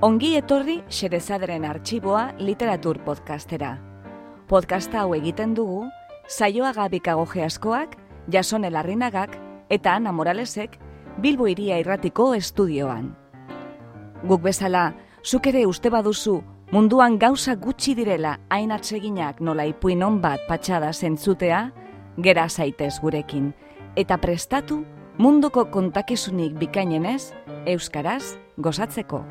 Ongi 0.00 0.30
etorri 0.32 0.78
Xerezaderen 0.88 1.66
arxiboa 1.68 2.30
literatur 2.40 3.02
podcastera. 3.04 3.74
Podcasta 4.48 5.02
hau 5.02 5.10
egiten 5.12 5.50
dugu, 5.52 5.82
saioa 6.24 6.70
gabikago 6.72 7.26
geaskoak, 7.28 7.98
jason 8.32 8.64
elarrinagak 8.64 9.36
eta 9.68 9.98
Ana 9.98 10.14
Moralesek 10.16 10.78
Bilbo 11.20 11.50
iria 11.52 11.76
irratiko 11.76 12.30
estudioan. 12.32 13.10
Guk 14.24 14.40
bezala, 14.40 14.94
zuk 15.22 15.50
ere 15.52 15.66
uste 15.68 15.92
baduzu 15.92 16.38
munduan 16.72 17.18
gauza 17.18 17.58
gutxi 17.60 17.92
direla 17.94 18.38
hain 18.48 18.72
atseginak 18.72 19.42
nola 19.44 19.68
ipuin 19.68 20.00
bat 20.22 20.40
patxada 20.48 20.94
zentzutea, 20.94 21.72
gera 22.16 22.48
zaitez 22.48 23.00
gurekin, 23.02 23.52
eta 23.96 24.16
prestatu 24.16 24.82
munduko 25.18 25.70
kontakizunik 25.70 26.56
bikainenez, 26.56 27.34
Euskaraz 27.66 28.38
gozatzeko. 28.56 29.26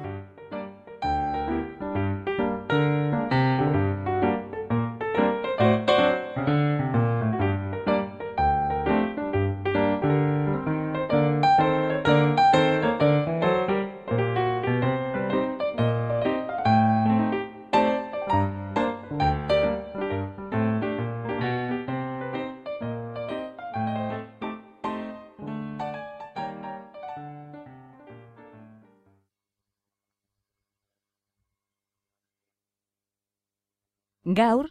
Gaur, 34.39 34.67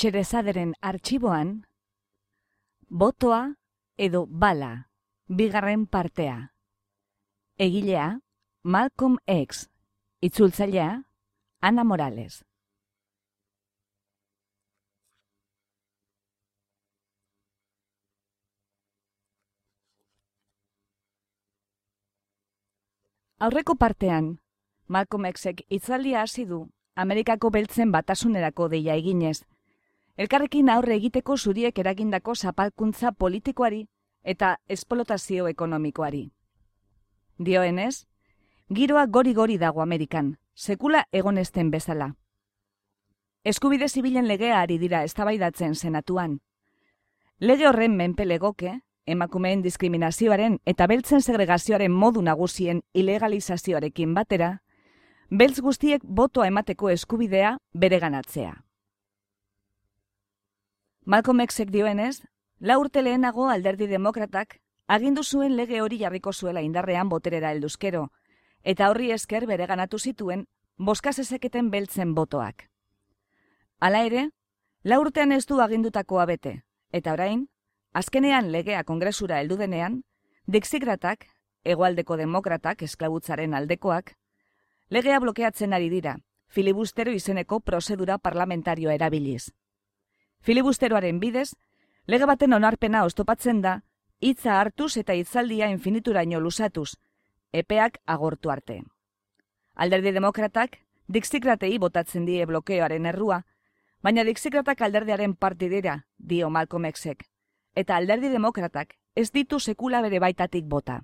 xerezaderen 0.00 0.70
arxiboan, 0.90 1.48
botoa 2.88 3.40
edo 4.06 4.20
bala, 4.42 4.70
bigarren 5.40 5.82
partea. 5.94 6.36
Egilea, 7.66 8.06
Malcolm 8.62 9.18
X, 9.26 9.68
itzultzailea, 10.28 10.88
Ana 11.60 11.84
Morales. 11.84 12.44
Aurreko 23.38 23.76
partean, 23.76 24.38
Malcolm 24.86 25.28
Xek 25.42 25.66
itzaldia 25.68 26.22
hasi 26.22 26.46
du 26.54 26.62
Amerikako 26.94 27.50
beltzen 27.50 27.90
batasunerako 27.92 28.68
deia 28.68 28.94
eginez. 28.94 29.44
Elkarrekin 30.16 30.68
aurre 30.70 30.94
egiteko 30.94 31.36
zuriek 31.36 31.78
eragindako 31.78 32.34
zapalkuntza 32.34 33.12
politikoari 33.12 33.86
eta 34.22 34.58
esplotazio 34.68 35.48
ekonomikoari. 35.48 36.30
Dioenez, 37.38 38.06
giroa 38.70 39.06
gori-gori 39.06 39.58
dago 39.58 39.82
Amerikan, 39.82 40.36
sekula 40.54 41.04
egonesten 41.12 41.70
bezala. 41.70 42.14
Eskubide 43.44 43.88
zibilen 43.88 44.28
legea 44.28 44.60
ari 44.60 44.78
dira 44.78 45.02
eztabaidatzen 45.04 45.74
senatuan. 45.74 46.40
Lege 47.40 47.66
horren 47.68 47.96
menpelegoke, 47.96 48.78
emakumeen 49.04 49.62
diskriminazioaren 49.62 50.60
eta 50.64 50.86
beltzen 50.86 51.20
segregazioaren 51.20 51.92
modu 51.92 52.22
nagusien 52.22 52.82
ilegalizazioarekin 52.94 54.14
batera, 54.14 54.60
beltz 55.30 55.60
guztiek 55.60 56.02
botoa 56.04 56.46
emateko 56.46 56.90
eskubidea 56.90 57.56
bereganatzea. 57.72 58.52
Malcolm 61.04 61.40
Xek 61.46 61.70
dioenez, 61.70 62.22
la 62.60 62.78
urte 62.78 63.02
lehenago 63.02 63.48
alderdi 63.48 63.86
demokratak 63.86 64.58
agindu 64.86 65.22
zuen 65.22 65.56
lege 65.56 65.80
hori 65.80 65.98
jarriko 65.98 66.32
zuela 66.32 66.62
indarrean 66.62 67.08
boterera 67.08 67.50
helduzkero, 67.52 68.08
eta 68.62 68.88
horri 68.90 69.10
esker 69.12 69.46
bereganatu 69.46 69.98
zituen 69.98 70.46
boskazezeketen 70.76 71.70
beltzen 71.70 72.14
botoak. 72.14 72.68
Hala 73.80 74.04
ere, 74.04 74.30
la 74.82 74.98
urtean 75.00 75.32
ez 75.32 75.44
du 75.46 75.60
agindutakoa 75.60 76.26
bete, 76.26 76.62
eta 76.92 77.12
orain, 77.12 77.46
azkenean 77.92 78.50
legea 78.52 78.84
kongresura 78.84 79.40
heldu 79.40 79.56
denean, 79.56 80.02
dixigratak, 80.46 81.26
egoaldeko 81.64 82.16
demokratak 82.16 82.82
esklabutzaren 82.82 83.54
aldekoak, 83.54 84.14
legea 84.90 85.18
blokeatzen 85.20 85.72
ari 85.72 85.88
dira, 85.90 86.18
filibustero 86.48 87.12
izeneko 87.12 87.60
prozedura 87.60 88.18
parlamentarioa 88.18 88.94
erabiliz. 88.94 89.52
Filibusteroaren 90.40 91.20
bidez, 91.20 91.54
lege 92.06 92.26
baten 92.26 92.52
onarpena 92.52 93.04
oztopatzen 93.04 93.62
da, 93.62 93.80
hitza 94.20 94.60
hartuz 94.60 94.96
eta 95.00 95.14
hitzaldia 95.14 95.70
infinituraino 95.72 96.40
lusatuz, 96.40 96.96
epeak 97.52 97.98
agortu 98.06 98.50
arte. 98.50 98.82
Alderdi 99.74 100.12
demokratak, 100.12 100.78
dixikratei 101.08 101.78
botatzen 101.78 102.26
die 102.26 102.44
blokeoaren 102.46 103.06
errua, 103.06 103.42
baina 104.02 104.24
dixikratak 104.24 104.82
alderdiaren 104.82 105.34
partidera, 105.34 106.04
dio 106.18 106.50
Malcolm 106.50 106.84
Xek, 106.92 107.24
eta 107.74 107.96
alderdi 107.96 108.28
demokratak 108.28 108.94
ez 109.14 109.30
ditu 109.32 109.60
sekula 109.60 110.02
bere 110.02 110.20
baitatik 110.20 110.66
bota. 110.68 111.00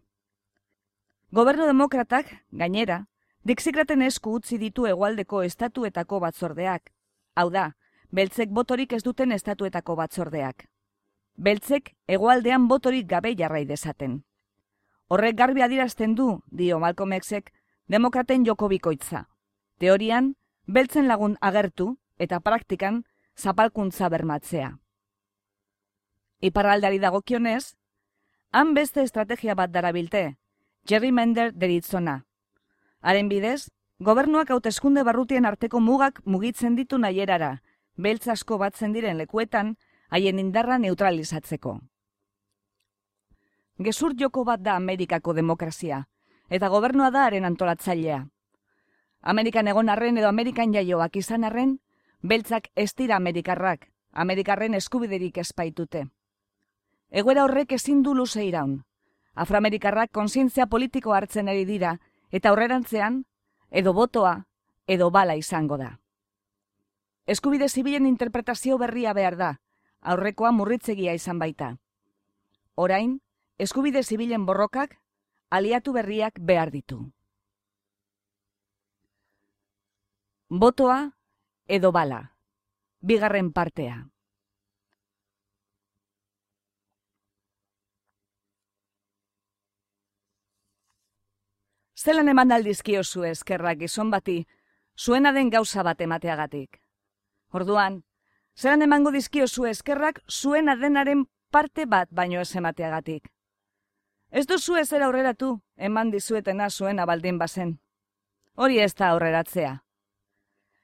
Gobernu 1.30 1.66
demokratak, 1.66 2.30
gainera, 2.50 3.06
Dixikraten 3.40 4.02
esku 4.04 4.34
utzi 4.36 4.58
ditu 4.60 4.84
hegoaldeko 4.84 5.40
estatuetako 5.42 6.18
batzordeak. 6.20 6.90
Hau 7.40 7.48
da, 7.50 7.70
beltzek 8.12 8.50
botorik 8.52 8.92
ez 8.92 9.02
duten 9.02 9.32
estatuetako 9.32 9.96
batzordeak. 9.96 10.66
Beltzek 11.40 11.94
hegoaldean 12.06 12.68
botorik 12.68 13.08
gabe 13.08 13.32
jarrai 13.38 13.64
dezaten. 13.64 14.20
Horrek 15.08 15.38
garbi 15.40 15.64
adirazten 15.64 16.14
du, 16.14 16.42
dio 16.52 16.78
Malcolm 16.78 17.16
Xek, 17.16 17.50
demokraten 17.88 18.44
joko 18.44 18.68
bikoitza. 18.68 19.24
Teorian, 19.78 20.34
beltzen 20.66 21.08
lagun 21.08 21.38
agertu 21.40 21.96
eta 22.18 22.40
praktikan 22.40 23.04
zapalkuntza 23.36 24.10
bermatzea. 24.12 24.74
Iparraldari 26.40 26.98
dagokionez, 26.98 27.76
han 28.52 28.74
beste 28.74 29.02
estrategia 29.02 29.54
bat 29.54 29.72
darabilte, 29.72 30.36
Jerry 30.84 31.10
Mender 31.12 31.52
deritzona, 31.54 32.26
Haren 33.00 33.28
bidez, 33.28 33.70
gobernuak 33.98 34.50
hauteskunde 34.50 35.02
barrutien 35.04 35.46
arteko 35.48 35.80
mugak 35.80 36.20
mugitzen 36.24 36.76
ditu 36.76 36.98
nahierara, 36.98 37.62
beltz 37.96 38.28
asko 38.28 38.58
batzen 38.58 38.92
diren 38.92 39.16
lekuetan, 39.16 39.76
haien 40.10 40.38
indarra 40.38 40.78
neutralizatzeko. 40.78 41.78
Gezur 43.80 44.12
joko 44.20 44.44
bat 44.44 44.60
da 44.60 44.74
Amerikako 44.76 45.32
demokrazia, 45.32 46.02
eta 46.50 46.68
gobernua 46.68 47.10
da 47.10 47.24
haren 47.24 47.48
antolatzailea. 47.48 48.26
Amerikan 49.22 49.68
egon 49.68 49.88
arren 49.88 50.18
edo 50.18 50.28
Amerikan 50.28 50.74
jaioak 50.74 51.16
izan 51.16 51.44
arren, 51.44 51.78
beltzak 52.20 52.68
ez 52.76 52.92
dira 52.94 53.16
Amerikarrak, 53.16 53.88
Amerikarren 54.12 54.74
eskubiderik 54.74 55.38
espaitute. 55.38 56.06
Egoera 57.10 57.44
horrek 57.44 57.72
ezin 57.72 58.02
du 58.02 58.14
luze 58.14 58.44
iraun. 58.44 58.82
Afroamerikarrak 59.34 60.10
konsientzia 60.12 60.66
politiko 60.66 61.14
hartzen 61.14 61.48
ari 61.48 61.64
dira, 61.64 61.96
eta 62.30 62.50
aurrerantzean, 62.50 63.24
edo 63.70 63.92
botoa, 63.94 64.46
edo 64.86 65.10
bala 65.10 65.36
izango 65.36 65.78
da. 65.78 65.98
Eskubide 67.26 67.68
zibilen 67.68 68.06
interpretazio 68.06 68.78
berria 68.78 69.12
behar 69.14 69.36
da, 69.36 69.50
aurrekoa 70.00 70.50
murritzegia 70.52 71.14
izan 71.14 71.38
baita. 71.38 71.76
Orain, 72.74 73.20
eskubide 73.58 74.02
zibilen 74.02 74.46
borrokak, 74.46 74.98
aliatu 75.50 75.92
berriak 75.92 76.40
behar 76.40 76.70
ditu. 76.70 77.04
Botoa 80.50 81.12
edo 81.68 81.92
bala, 81.92 82.32
bigarren 83.00 83.52
partea. 83.52 84.09
Zelan 92.00 92.30
eman 92.32 92.52
aldizkio 92.54 93.02
zu 93.04 93.26
eskerrak 93.28 93.76
gizon 93.82 94.10
bati, 94.10 94.46
zuena 94.96 95.32
den 95.36 95.50
gauza 95.52 95.82
bat 95.84 96.00
emateagatik. 96.00 96.78
Orduan, 97.52 97.98
zelan 98.56 98.86
emango 98.86 99.12
dizkio 99.12 99.48
zu 99.48 99.66
eskerrak 99.68 100.22
zuena 100.30 100.76
denaren 100.80 101.26
parte 101.50 101.84
bat 101.84 102.08
baino 102.10 102.40
ez 102.40 102.56
emateagatik. 102.56 103.28
Ez 104.30 104.46
du 104.46 104.58
zu 104.58 104.78
ezera 104.80 105.10
aurreratu, 105.10 105.50
eman 105.76 106.10
dizuetena 106.10 106.70
zuena 106.70 107.04
baldin 107.04 107.38
bazen. 107.38 107.76
Hori 108.54 108.80
ez 108.80 108.94
da 108.94 109.10
aurreratzea. 109.10 109.76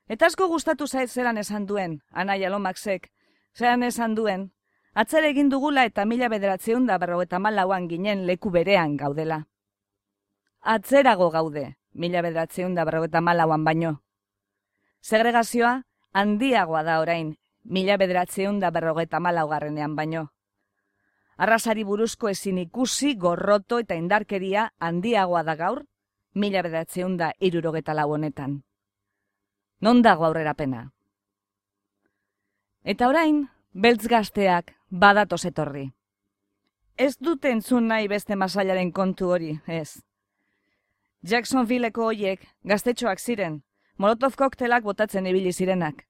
Eta 0.08 0.26
asko 0.26 0.48
gustatu 0.52 0.86
zait 0.86 1.10
zelan 1.10 1.38
esan 1.38 1.66
duen, 1.66 2.00
anai 2.10 2.42
alomaksek, 2.44 3.10
zelan 3.56 3.88
esan 3.88 4.14
duen, 4.14 4.50
atzere 4.92 5.32
egin 5.32 5.48
dugula 5.48 5.88
eta 5.88 6.04
mila 6.04 6.28
bederatzeun 6.28 6.86
berro 6.86 7.22
eta 7.22 7.38
malauan 7.38 7.88
ginen 7.88 8.26
leku 8.26 8.50
berean 8.50 8.96
gaudela 8.96 9.46
atzerago 10.66 11.30
gaude, 11.30 11.76
mila 11.94 12.22
bedratzeun 12.26 12.74
da 12.74 12.84
berrogeta 12.84 13.20
malauan 13.22 13.64
baino. 13.64 14.00
Segregazioa 15.00 15.84
handiagoa 16.12 16.82
da 16.82 16.98
orain, 17.00 17.36
mila 17.62 17.96
bedratzeun 17.96 18.58
da 18.60 18.72
berrogeta 18.74 19.20
malaugarrenean 19.20 19.94
baino. 19.96 20.26
Arrasari 21.36 21.84
buruzko 21.84 22.28
ezin 22.32 22.58
ikusi, 22.58 23.14
gorroto 23.14 23.78
eta 23.78 23.94
indarkeria 23.94 24.70
handiagoa 24.80 25.42
da 25.44 25.54
gaur, 25.54 25.84
mila 26.34 26.62
bedratzeun 26.66 27.16
da 27.16 27.30
irurogeta 27.38 27.94
lau 27.94 28.10
honetan. 28.16 28.62
Non 29.80 30.02
dago 30.02 30.26
aurrera 30.26 30.54
pena? 30.54 30.90
Eta 32.82 33.08
orain, 33.08 33.44
beltz 33.72 34.08
gazteak 34.08 34.74
badatoz 34.90 35.44
etorri. 35.44 35.90
Ez 36.96 37.14
dute 37.20 37.52
entzun 37.52 37.86
nahi 37.92 38.08
beste 38.08 38.36
masailaren 38.36 38.90
kontu 38.90 39.30
hori, 39.36 39.52
ez. 39.66 40.00
Jacksonvilleko 41.26 42.05
hoiek 42.06 42.43
gaztetxoak 42.70 43.19
ziren, 43.19 43.62
molotov 43.99 44.37
koktelak 44.38 44.84
botatzen 44.87 45.26
ibili 45.26 45.52
zirenak. 45.52 46.05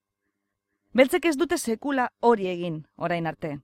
Beltzek 0.92 1.24
ez 1.30 1.36
dute 1.40 1.56
sekula 1.56 2.10
hori 2.20 2.48
egin, 2.50 2.82
orain 2.96 3.26
arte. 3.26 3.54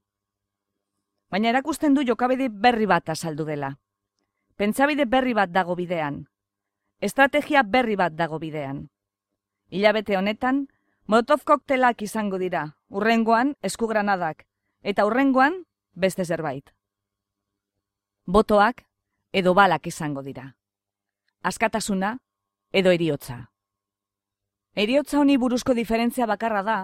Baina 1.30 1.50
erakusten 1.50 1.94
du 1.94 2.04
jokabide 2.08 2.48
berri 2.48 2.86
bat 2.86 3.08
azaldu 3.12 3.44
dela. 3.44 3.74
Pentsabide 4.56 5.04
berri 5.04 5.34
bat 5.34 5.52
dago 5.52 5.76
bidean. 5.76 6.22
Estrategia 7.00 7.62
berri 7.62 7.96
bat 7.96 8.16
dago 8.16 8.38
bidean. 8.38 8.86
Ilabete 9.68 10.16
honetan, 10.16 10.66
molotov 11.06 11.44
koktelak 11.44 12.00
izango 12.02 12.38
dira, 12.38 12.64
urrengoan 12.88 13.56
eskugranadak, 13.62 14.46
eta 14.82 15.04
urrengoan 15.04 15.64
beste 15.92 16.24
zerbait. 16.24 16.72
Botoak 18.24 18.84
edo 19.32 19.54
balak 19.54 19.86
izango 19.86 20.22
dira. 20.22 20.52
Askatasuna 21.42 22.18
edo 22.70 22.90
eriotza. 22.94 23.50
Eriotza 24.78 25.18
honi 25.18 25.36
buruzko 25.36 25.74
diferentzia 25.74 26.26
bakarra 26.30 26.62
da, 26.62 26.76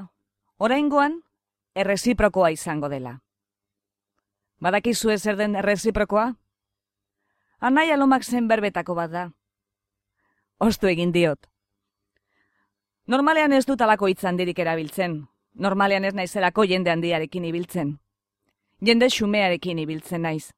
oraingoan 0.58 1.20
erreziprokoa 1.78 2.50
izango 2.50 2.90
dela. 2.90 3.20
Badakizu 4.58 5.14
zer 5.16 5.36
den 5.38 5.54
erreziprokoa? 5.54 6.32
Anai 7.60 7.90
alomak 7.94 8.24
zen 8.24 8.48
berbetako 8.48 8.94
bat 8.98 9.10
da. 9.10 9.24
Ostu 10.58 10.90
egin 10.90 11.12
diot. 11.14 11.46
Normalean 13.06 13.52
ez 13.52 13.64
dut 13.64 13.80
alako 13.80 14.08
hitzan 14.10 14.36
dirik 14.36 14.58
erabiltzen, 14.58 15.28
normalean 15.54 16.04
ez 16.04 16.14
naizelako 16.14 16.64
jende 16.64 16.90
handiarekin 16.90 17.44
ibiltzen. 17.44 17.98
Jende 18.82 19.06
xumearekin 19.08 19.78
ibiltzen 19.78 20.22
naiz. 20.22 20.50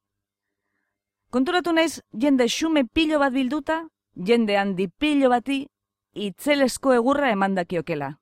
Konturatu 1.31 1.73
naiz 1.73 2.03
jende 2.11 2.49
xume 2.49 2.85
pilo 2.85 3.21
bat 3.23 3.33
bilduta, 3.33 3.85
jende 4.15 4.57
handi 4.59 4.89
pilo 4.89 5.29
bati 5.31 5.69
itzelesko 6.15 6.95
egurra 6.97 7.31
emandakiokela. 7.31 8.17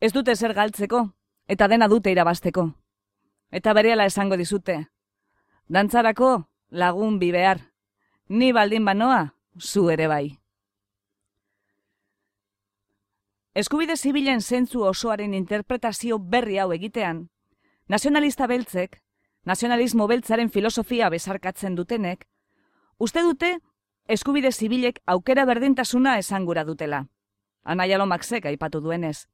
Ez 0.00 0.12
dute 0.12 0.36
zer 0.36 0.52
galtzeko, 0.54 1.08
eta 1.48 1.68
dena 1.68 1.88
dute 1.88 2.12
irabasteko. 2.12 2.68
Eta 3.50 3.72
bereala 3.72 4.04
esango 4.04 4.36
dizute. 4.36 4.76
Dantzarako 5.68 6.44
lagun 6.70 7.18
bi 7.18 7.32
behar. 7.32 7.64
Ni 8.28 8.52
baldin 8.52 8.84
banoa, 8.84 9.32
zu 9.58 9.88
ere 9.90 10.06
bai. 10.06 10.38
Eskubide 13.54 13.96
zibilen 13.96 14.40
zentzu 14.40 14.84
osoaren 14.84 15.32
interpretazio 15.34 16.18
berri 16.18 16.58
hau 16.58 16.70
egitean, 16.76 17.30
nazionalista 17.88 18.46
beltzek, 18.46 19.00
nazionalismo 19.48 20.06
beltzaren 20.10 20.50
filosofia 20.52 21.08
bezarkatzen 21.08 21.76
dutenek, 21.78 22.26
uste 22.98 23.22
dute 23.24 23.54
eskubide 24.08 24.50
zibilek 24.52 25.00
aukera 25.06 25.46
berdintasuna 25.48 26.18
esangura 26.20 26.64
dutela. 26.68 27.06
Anaia 27.64 27.98
lomaksek 27.98 28.46
aipatu 28.50 28.80
duenez. 28.84 29.28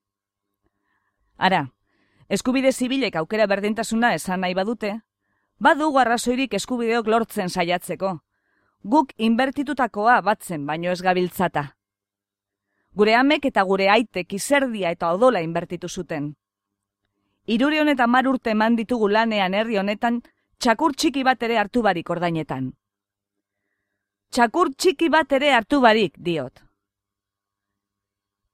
Ara, 1.37 1.65
eskubide 2.29 2.73
zibilek 2.73 3.17
aukera 3.17 3.47
berdintasuna 3.51 4.13
esan 4.15 4.45
nahi 4.47 4.55
badute, 4.55 4.93
badu 5.59 5.91
arrazoirik 5.99 6.55
eskubideok 6.55 7.11
lortzen 7.11 7.51
saiatzeko. 7.51 8.19
Guk 8.85 9.13
inbertitutakoa 9.17 10.21
batzen 10.23 10.67
baino 10.67 10.93
ez 10.93 11.01
gabiltzata. 11.03 11.73
Gure 12.95 13.15
amek 13.19 13.51
eta 13.51 13.63
gure 13.67 13.89
aitek 13.91 14.33
izerdia 14.39 14.91
eta 14.95 15.11
odola 15.17 15.41
inbertitu 15.43 15.89
zuten. 15.89 16.35
Iruri 17.47 17.79
honetan 17.79 18.11
mar 18.11 18.27
urte 18.27 18.55
eman 18.55 18.77
ditugu 18.77 19.09
lanean 19.09 19.55
herri 19.55 19.77
honetan, 19.77 20.23
txakur 20.59 20.95
txiki 20.97 21.25
bat 21.25 21.43
ere 21.43 21.59
hartu 21.61 21.83
barik 21.85 22.11
ordainetan. 22.11 22.71
Txakur 24.33 24.71
txiki 24.75 25.11
bat 25.13 25.33
ere 25.33 25.53
hartu 25.53 25.81
barik, 25.81 26.17
diot. 26.17 26.63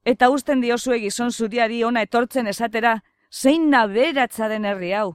Eta 0.05 0.31
usten 0.31 0.61
diozue 0.61 0.99
gizon 0.99 1.31
zuriari 1.31 1.85
ona 1.85 2.03
etortzen 2.03 2.51
esatera, 2.51 2.97
zein 3.31 3.71
naberatza 3.71 4.49
den 4.49 4.65
herri 4.65 4.93
hau. 4.93 5.15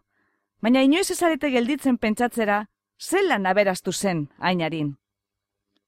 Baina 0.61 0.81
inoiz 0.81 1.09
ezarete 1.11 1.49
gelditzen 1.51 1.97
pentsatzera, 1.97 2.61
zelan 2.97 3.45
aberaztu 3.45 3.91
zen, 3.91 4.29
ainarin. 4.39 4.95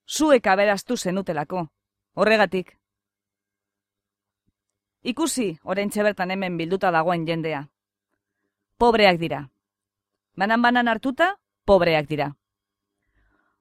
Zuek 0.08 0.48
aberaztu 0.48 0.98
zenutelako. 0.98 1.68
Horregatik, 2.16 2.78
Ikusi, 5.08 5.58
orain 5.64 5.90
bertan 5.96 6.32
hemen 6.32 6.58
bilduta 6.58 6.92
dagoen 6.92 7.26
jendea. 7.26 7.68
Pobreak 8.78 9.18
dira. 9.20 9.50
Banan-banan 10.38 10.88
hartuta, 10.88 11.38
pobreak 11.66 12.08
dira. 12.08 12.36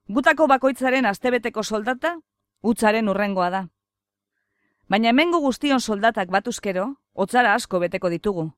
Gutako 0.07 0.47
bakoitzaren 0.47 1.05
astebeteko 1.09 1.63
soldata, 1.63 2.19
utzaren 2.61 3.09
urrengoa 3.09 3.49
da. 3.49 3.61
Baina 4.87 5.09
hemengo 5.09 5.41
guztion 5.43 5.81
soldatak 5.81 6.29
batuzkero, 6.29 6.85
hotzara 7.13 7.55
asko 7.55 7.79
beteko 7.79 8.09
ditugu. 8.13 8.51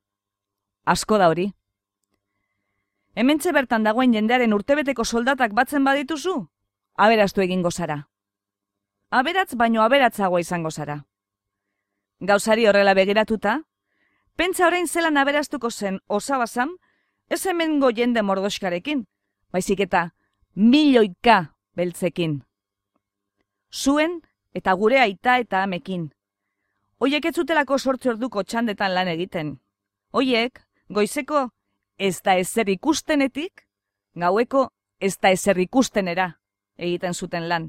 Asko 0.86 1.18
da 1.18 1.30
hori. 1.32 1.50
Hementxe 3.16 3.54
bertan 3.56 3.84
dagoen 3.88 4.14
jendearen 4.14 4.54
urtebeteko 4.54 5.06
soldatak 5.06 5.56
batzen 5.56 5.84
badituzu, 5.88 6.36
aberaztu 6.96 7.42
egingo 7.42 7.72
zara. 7.72 8.04
Aberatz 9.10 9.56
baino 9.56 9.82
aberatzagoa 9.82 10.44
izango 10.44 10.70
zara 10.70 11.06
gauzari 12.20 12.68
horrela 12.68 12.94
begiratuta, 12.94 13.62
pentsa 14.40 14.68
orain 14.68 14.88
zelan 14.88 15.18
aberaztuko 15.20 15.68
zen 15.70 16.00
osabazan, 16.08 16.70
ez 17.28 17.46
hemengo 17.46 17.90
jende 17.92 18.22
mordoskarekin, 18.24 19.02
baizik 19.52 19.82
eta 19.84 20.04
milioika 20.56 21.40
beltzekin. 21.76 22.38
Zuen 23.74 24.22
eta 24.56 24.74
gure 24.80 25.02
aita 25.04 25.36
eta 25.44 25.64
amekin. 25.64 26.06
Oiek 27.00 27.26
ez 27.26 27.34
zutelako 27.36 27.78
sortze 27.78 28.14
orduko 28.14 28.44
txandetan 28.44 28.96
lan 28.96 29.12
egiten. 29.12 29.58
Oiek, 30.14 30.64
goizeko 30.90 31.50
ez 31.98 32.22
da 32.24 32.38
ezer 32.40 32.72
ikustenetik, 32.72 33.66
gaueko 34.16 34.70
ez 35.00 35.18
da 35.20 35.34
ezer 35.36 35.60
ikustenera 35.60 36.30
egiten 36.78 37.14
zuten 37.14 37.50
lan. 37.52 37.68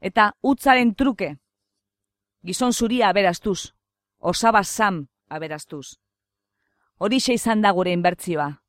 Eta 0.00 0.30
utzaren 0.42 0.94
truke, 0.94 1.34
gizon 2.46 2.72
zuria 2.72 3.10
aberastuz, 3.10 3.72
osaba 4.22 4.62
sam 4.62 5.06
aberastuz. 5.28 5.98
Horixe 6.98 7.34
izan 7.34 7.62
da 7.62 7.72
gure 7.76 7.92
inbertzioa, 7.92 8.62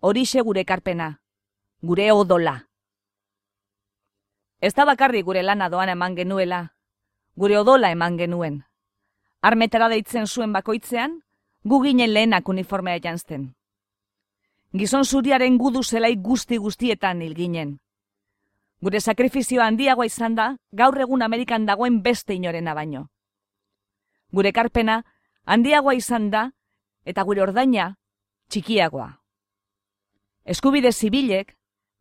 horixe 0.00 0.42
gure 0.42 0.64
karpena, 0.64 1.20
gure 1.82 2.10
odola. 2.12 2.66
Ez 4.60 4.74
da 4.74 4.84
bakarri 4.84 5.22
gure 5.22 5.42
lana 5.42 5.68
doan 5.68 5.88
eman 5.88 6.16
genuela, 6.16 6.74
gure 7.36 7.58
odola 7.58 7.90
eman 7.90 8.18
genuen. 8.18 8.64
Armetara 9.40 9.88
deitzen 9.88 10.26
zuen 10.26 10.52
bakoitzean, 10.52 11.22
gu 11.64 11.82
ginen 11.82 12.12
lehenak 12.12 12.48
uniformea 12.48 13.00
jantzten. 13.00 13.54
Gizon 14.76 15.04
zuriaren 15.04 15.56
gudu 15.58 15.82
zelai 15.82 16.16
guzti 16.16 16.58
guztietan 16.58 17.22
hil 17.22 17.34
ginen. 17.34 17.78
Gure 18.82 19.00
sakrifizioa 19.00 19.66
handiagoa 19.66 20.06
izan 20.06 20.36
da, 20.36 20.56
gaur 20.72 21.00
egun 21.00 21.22
Amerikan 21.22 21.66
dagoen 21.66 22.02
beste 22.02 22.34
inorena 22.34 22.74
baino 22.74 23.08
gure 24.32 24.52
karpena 24.52 25.04
handiagoa 25.50 25.96
izan 25.98 26.30
da 26.30 26.44
eta 27.04 27.24
gure 27.26 27.42
ordaina 27.42 27.94
txikiagoa. 28.50 29.08
Eskubide 30.44 30.92
zibilek, 30.92 31.56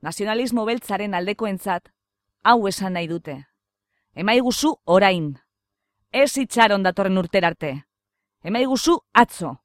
nazionalismo 0.06 0.66
beltzaren 0.70 1.18
aldekoentzat, 1.18 1.90
hau 2.44 2.68
esan 2.68 2.94
nahi 2.94 3.10
dute. 3.10 3.36
Emaiguzu 4.14 4.74
orain. 4.86 5.34
Ez 6.12 6.38
itxaron 6.38 6.86
datorren 6.86 7.18
urterarte. 7.18 7.74
Emaiguzu 8.44 8.96
atzo. 9.14 9.58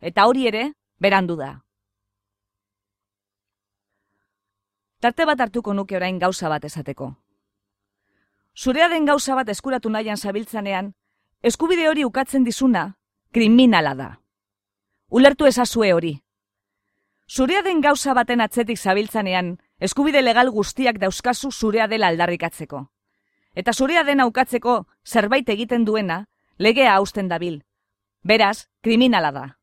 Eta 0.00 0.26
hori 0.26 0.48
ere, 0.50 0.64
berandu 0.98 1.36
da. 1.36 1.52
Tarte 5.02 5.26
bat 5.26 5.40
hartuko 5.40 5.74
nuke 5.74 5.98
orain 5.98 6.18
gauza 6.18 6.48
bat 6.48 6.64
esateko. 6.64 7.12
Zurea 8.54 8.88
den 8.88 9.06
gauza 9.06 9.34
bat 9.34 9.48
eskuratu 9.48 9.90
nahian 9.90 10.16
zabiltzanean, 10.16 10.92
eskubide 11.42 11.88
hori 11.88 12.04
ukatzen 12.04 12.44
dizuna, 12.44 12.92
kriminala 13.32 13.94
da. 13.94 14.20
Ulertu 15.08 15.46
ezazue 15.46 15.92
hori. 15.92 16.12
Zurea 17.28 17.62
den 17.62 17.80
gauza 17.80 18.12
baten 18.14 18.40
atzetik 18.44 18.78
zabiltzanean, 18.78 19.56
eskubide 19.80 20.22
legal 20.22 20.50
guztiak 20.50 20.98
dauzkazu 21.00 21.50
zurea 21.50 21.88
dela 21.88 22.08
aldarrikatzeko. 22.08 22.88
eta 23.54 23.72
zurea 23.72 24.02
den 24.04 24.20
aukatzeko 24.20 24.86
zerbait 25.04 25.48
egiten 25.48 25.84
duena, 25.84 26.26
legea 26.58 26.94
hausten 26.94 27.28
dabil. 27.28 27.64
Beraz, 28.22 28.68
kriminala 28.80 29.30
da. 29.32 29.58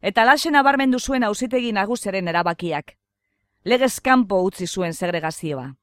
Eta 0.00 0.24
lasen 0.24 0.56
abarmendu 0.56 0.98
zuen 0.98 1.24
auzitegi 1.24 1.72
nagusiaren 1.72 2.28
erabakiak. 2.28 2.96
Legez 3.64 4.00
kanpo 4.00 4.42
utzi 4.42 4.66
zuen 4.66 4.94
segregazioa. 4.94 5.74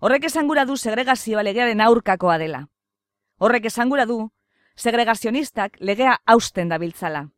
Horrek 0.00 0.24
esangura 0.24 0.64
du 0.64 0.76
segregazioa 0.76 1.42
legearen 1.42 1.80
aurkakoa 1.80 2.38
dela. 2.38 2.68
Horrek 3.38 3.64
esangura 3.64 4.04
du 4.06 4.30
segregazionistak 4.78 5.76
legea 5.80 6.20
hausten 6.24 6.68
dabiltzala. 6.68 7.28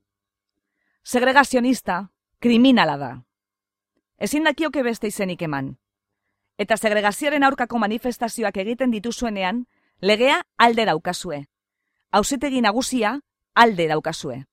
Segregazionista 1.03 2.11
kriminala 2.39 2.97
da. 2.99 3.13
Ezin 4.19 4.45
dakioke 4.45 4.83
beste 4.85 5.09
izenik 5.09 5.43
eman. 5.43 5.79
Eta 6.61 6.77
segregazioaren 6.77 7.45
aurkako 7.45 7.79
manifestazioak 7.81 8.59
egiten 8.61 8.91
dituzuenean, 8.93 9.65
legea 10.01 10.43
alde 10.59 10.85
daukazue. 10.85 11.47
Hauzitegi 12.13 12.61
nagusia 12.61 13.21
alde 13.55 13.87
daukazue. 13.89 14.45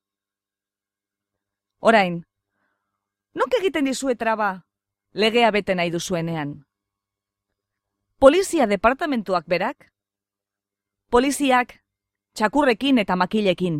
Orain, 1.79 2.21
nonk 3.33 3.57
egiten 3.59 3.85
dizue 3.85 4.15
traba 4.15 4.63
legea 5.11 5.51
bete 5.51 5.75
nahi 5.75 5.91
duzuenean? 5.91 6.63
Polizia 8.17 8.65
departamentuak 8.65 9.45
berak? 9.45 9.91
Poliziak 11.11 11.81
txakurrekin 12.37 12.99
eta 13.01 13.15
makilekin. 13.17 13.79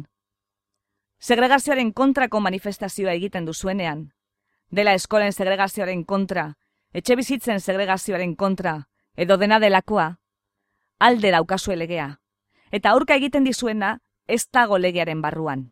Segregazioaren 1.22 1.92
kontrako 1.94 2.40
manifestazioa 2.42 3.12
egiten 3.14 3.46
duzuenean. 3.46 4.00
Dela 4.74 4.96
eskolen 4.98 5.34
segregazioaren 5.34 6.02
kontra, 6.10 6.48
etxe 6.90 7.16
bizitzen 7.20 7.62
segregazioaren 7.62 8.34
kontra, 8.36 8.74
edo 9.16 9.38
dena 9.38 9.60
delakoa, 9.62 10.08
alde 10.98 11.32
daukazue 11.36 11.78
legea. 11.78 12.08
Eta 12.72 12.96
aurka 12.96 13.20
egiten 13.22 13.46
dizuena, 13.46 14.00
ez 14.26 14.48
dago 14.50 14.82
legearen 14.82 15.22
barruan. 15.22 15.68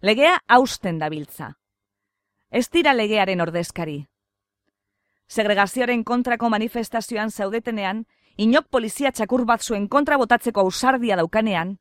Legea 0.00 0.38
hausten 0.46 1.02
dabiltza. 1.02 1.56
Ez 2.50 2.68
dira 2.70 2.94
legearen 2.94 3.42
ordezkari. 3.42 4.04
Segregazioaren 5.26 6.04
kontrako 6.04 6.48
manifestazioan 6.54 7.34
zaudetenean, 7.34 8.06
inok 8.36 8.70
polizia 8.70 9.10
txakur 9.10 9.44
bat 9.44 9.66
zuen 9.66 9.88
kontra 9.88 10.16
botatzeko 10.16 10.62
ausardia 10.62 11.18
daukanean, 11.18 11.76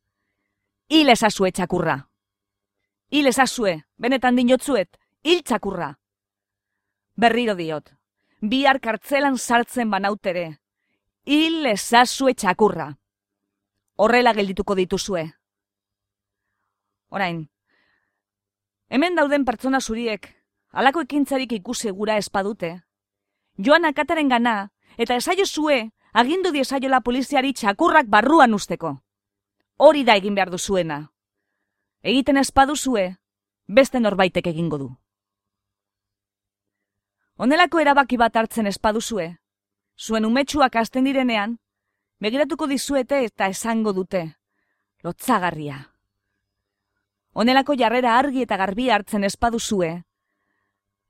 hil 0.89 1.09
ezazue 1.09 1.51
txakurra. 1.51 1.97
Hil 3.11 3.27
ezazue, 3.27 3.73
benetan 3.97 4.35
dinotzuet, 4.39 4.97
hil 5.23 5.43
txakurra. 5.43 5.93
Berriro 7.15 7.55
diot, 7.55 7.91
bihar 8.41 8.79
kartzelan 8.79 9.37
sartzen 9.37 9.91
banautere, 9.91 10.59
hil 11.25 11.65
ezazue 11.65 12.33
txakurra. 12.33 12.93
Horrela 13.97 14.33
geldituko 14.33 14.75
dituzue. 14.75 15.25
Orain, 17.09 17.47
hemen 18.89 19.15
dauden 19.15 19.45
pertsona 19.45 19.81
zuriek, 19.81 20.27
alako 20.71 21.03
ekintzarik 21.07 21.55
ikusi 21.59 21.91
gura 21.91 22.17
espadute, 22.17 22.81
joan 23.57 23.85
akataren 23.85 24.29
gana, 24.29 24.69
eta 24.97 25.15
esaio 25.15 25.45
zue, 25.45 25.89
agindu 26.13 26.51
diesaiola 26.51 27.01
poliziari 27.01 27.53
txakurrak 27.53 28.07
barruan 28.07 28.53
usteko. 28.53 28.97
Hori 29.77 30.03
da 30.03 30.15
egin 30.17 30.33
behar 30.33 30.49
duzuena. 30.49 31.11
Egiten 32.01 32.37
espaduzue, 32.41 33.03
beste 33.67 33.99
norbaitek 33.99 34.47
egingo 34.49 34.79
du. 34.81 34.87
Honelako 37.37 37.83
erabaki 37.83 38.17
bat 38.17 38.35
hartzen 38.41 38.65
espaduzue, 38.65 39.27
zuen 39.97 40.25
umetsuak 40.25 40.75
hasten 40.81 41.05
direnean, 41.05 41.59
begiratuko 42.19 42.65
dizuete 42.65 43.21
eta 43.27 43.51
esango 43.53 43.93
dute, 43.93 44.23
lotzagarria. 45.05 45.77
Honelako 47.37 47.77
jarrera 47.77 48.17
argi 48.17 48.41
eta 48.47 48.57
garbi 48.57 48.89
hartzen 48.89 49.29
espaduzue, 49.29 49.91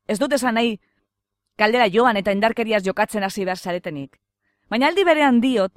ez 0.07 0.19
dut 0.19 0.33
esan 0.35 0.59
nahi, 0.59 0.75
kaldera 1.55 1.87
joan 1.91 2.19
eta 2.19 2.35
indarkeriaz 2.35 2.83
jokatzen 2.83 3.23
hasi 3.23 3.45
behar 3.45 3.59
zaretenik. 3.59 4.19
Baina 4.67 4.91
aldi 4.91 5.03
berean 5.07 5.39
diot, 5.39 5.71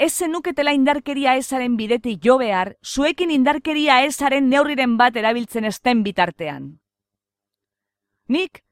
ez 0.00 0.14
zenuketela 0.16 0.72
indarkeria 0.72 1.34
ezaren 1.36 1.74
bidetik 1.76 2.22
jo 2.24 2.38
behar, 2.40 2.72
zuekin 2.80 3.30
indarkeria 3.34 3.98
ezaren 4.06 4.46
neurriren 4.48 4.96
bat 4.96 5.16
erabiltzen 5.20 5.66
esten 5.68 6.00
bitartean. 6.06 6.70
Nik, 8.32 8.62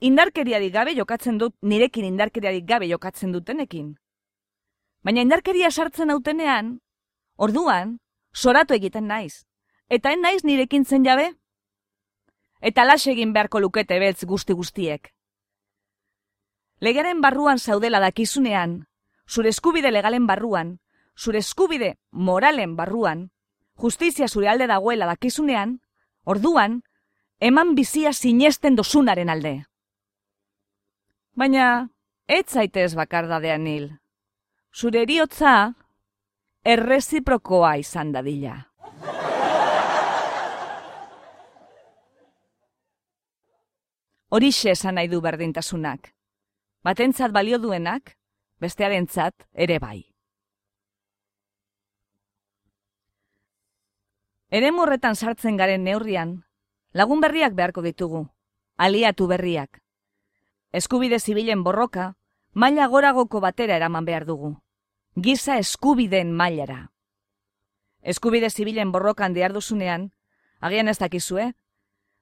indarkeriarik 0.00 0.72
gabe 0.72 0.94
jokatzen 0.96 1.36
dut, 1.42 1.52
nirekin 1.60 2.06
indarkeriarik 2.08 2.64
gabe 2.64 2.88
jokatzen 2.88 3.34
dutenekin. 3.36 3.90
Baina 5.04 5.20
indarkeria 5.26 5.68
sartzen 5.70 6.14
autenean, 6.14 6.78
orduan, 7.36 7.98
soratu 8.32 8.72
egiten 8.72 9.10
naiz. 9.12 9.44
Eta 9.92 10.14
en 10.16 10.24
naiz 10.24 10.40
nirekin 10.42 10.86
zen 10.86 11.04
jabe? 11.04 11.34
Eta 12.62 12.86
las 12.88 13.04
egin 13.12 13.34
beharko 13.36 13.60
lukete 13.60 13.98
beltz 14.00 14.24
guzti 14.24 14.56
guztiek. 14.56 15.12
Legaren 16.80 17.20
barruan 17.20 17.58
zaudela 17.58 18.00
dakizunean, 18.00 18.86
zure 19.32 19.48
eskubide 19.48 19.90
legalen 19.90 20.26
barruan, 20.28 20.76
zure 21.16 21.40
eskubide 21.40 21.94
moralen 22.12 22.76
barruan, 22.76 23.30
justizia 23.80 24.28
zure 24.28 24.50
alde 24.52 24.66
dagoela 24.68 25.08
dakizunean, 25.08 25.78
orduan, 26.24 26.82
eman 27.40 27.74
bizia 27.74 28.12
sinesten 28.12 28.76
dosunaren 28.76 29.32
alde. 29.32 29.54
Baina, 31.32 31.88
ez 32.28 32.44
zaitez 32.48 32.92
bakardadean 32.94 33.66
hil. 33.66 33.88
Zure 34.72 35.02
eriotza, 35.06 35.72
erreziprokoa 36.64 37.76
izan 37.80 38.12
dadila. 38.12 38.58
Horixe 44.32 44.70
esan 44.72 44.96
nahi 44.96 45.08
du 45.12 45.20
berdintasunak. 45.20 46.12
Batentzat 46.84 47.32
balio 47.32 47.58
duenak, 47.60 48.16
bestearentzat 48.62 49.34
ere 49.52 49.78
bai. 49.82 49.98
Ere 54.52 54.70
morretan 54.70 55.16
sartzen 55.16 55.56
garen 55.58 55.82
neurrian, 55.84 56.42
lagun 56.92 57.22
berriak 57.24 57.56
beharko 57.58 57.82
ditugu, 57.82 58.26
aliatu 58.76 59.26
berriak. 59.26 59.80
Eskubide 60.72 61.18
zibilen 61.18 61.64
borroka, 61.64 62.12
maila 62.52 62.86
goragoko 62.88 63.40
batera 63.40 63.76
eraman 63.80 64.04
behar 64.04 64.26
dugu. 64.28 64.54
Giza 65.16 65.58
eskubideen 65.58 66.32
mailara. 66.32 66.92
Eskubide 68.02 68.50
zibilen 68.50 68.92
borrokan 68.92 69.34
diarduzunean, 69.34 70.10
agian 70.60 70.88
ez 70.88 70.98
dakizue, 70.98 71.52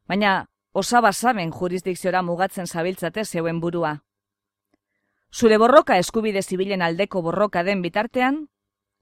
baina 0.07 0.47
osaba 0.73 1.13
zaben 1.13 1.53
jurisdikziora 1.53 2.23
mugatzen 2.23 2.67
zabiltzate 2.67 3.25
zeuen 3.25 3.61
burua. 3.61 3.99
Zure 5.33 5.59
borroka 5.59 5.97
eskubide 5.99 6.43
zibilen 6.43 6.83
aldeko 6.83 7.23
borroka 7.23 7.63
den 7.63 7.83
bitartean, 7.83 8.49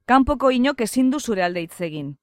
kanpoko 0.04 0.50
inok 0.50 0.80
ezin 0.84 1.10
du 1.10 1.20
zure 1.20 1.42
alde 1.42 1.62
hitz 1.64 1.80
egin. 1.80 2.18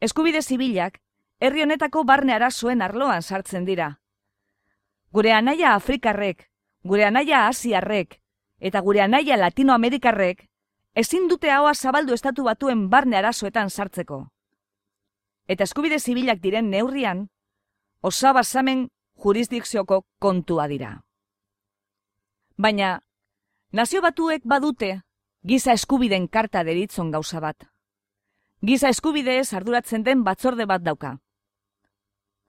Eskubide 0.00 0.42
zibilak 0.42 1.00
herri 1.40 1.62
honetako 1.62 2.04
barne 2.04 2.34
arazoen 2.34 2.82
arloan 2.82 3.22
sartzen 3.22 3.64
dira. 3.64 3.88
Gure 5.12 5.32
anaia 5.32 5.74
Afrikarrek, 5.74 6.44
gure 6.84 7.04
anaia 7.04 7.46
Asiarrek 7.48 8.20
eta 8.60 8.80
gure 8.80 9.00
anaia 9.00 9.36
Latinoamerikarrek 9.36 10.44
ezin 10.94 11.28
dute 11.28 11.50
haua 11.50 11.74
zabaldu 11.74 12.14
estatu 12.14 12.44
batuen 12.44 12.88
barne 12.90 13.16
arazoetan 13.16 13.70
sartzeko. 13.70 14.26
Eta 15.48 15.64
eskubide 15.64 15.98
zibilak 15.98 16.40
diren 16.44 16.70
neurrian, 16.70 17.28
osaba 18.02 18.44
zamen 18.44 18.88
jurisdikzioko 19.16 20.02
kontua 20.18 20.68
dira. 20.68 21.07
Baina, 22.58 23.04
nazio 23.70 24.00
batuek 24.02 24.42
badute 24.42 24.88
giza 25.46 25.74
eskubiden 25.78 26.24
karta 26.26 26.64
deritzon 26.66 27.12
gauza 27.14 27.38
bat. 27.40 27.68
Giza 28.66 28.90
eskubideez 28.90 29.52
arduratzen 29.54 30.02
den 30.02 30.24
batzorde 30.26 30.66
bat 30.66 30.82
dauka. 30.82 31.12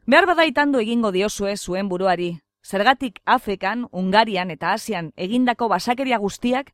Behar 0.09 0.25
badaitandu 0.25 0.81
egingo 0.81 1.11
diozue 1.13 1.53
zuen 1.57 1.91
buruari, 1.91 2.39
zergatik 2.65 3.19
Afrikan, 3.25 3.85
Ungarian 3.91 4.49
eta 4.49 4.73
Asian 4.73 5.11
egindako 5.27 5.69
basakeria 5.69 6.17
guztiak, 6.17 6.73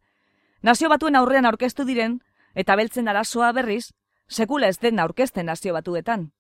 nazio 0.63 0.87
batuen 0.87 1.19
aurrean 1.19 1.45
aurkeztu 1.45 1.83
diren, 1.83 2.21
eta 2.55 2.79
beltzen 2.79 3.11
arazoa 3.11 3.51
berriz, 3.51 3.91
sekula 4.29 4.71
ez 4.71 4.79
den 4.79 5.03
aurkezten 5.03 5.51
nazio 5.51 5.75
batuetan. 5.75 6.31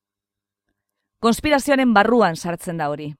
Konspirazioaren 1.19 1.93
barruan 1.93 2.39
sartzen 2.39 2.77
da 2.77 2.89
hori 2.89 3.11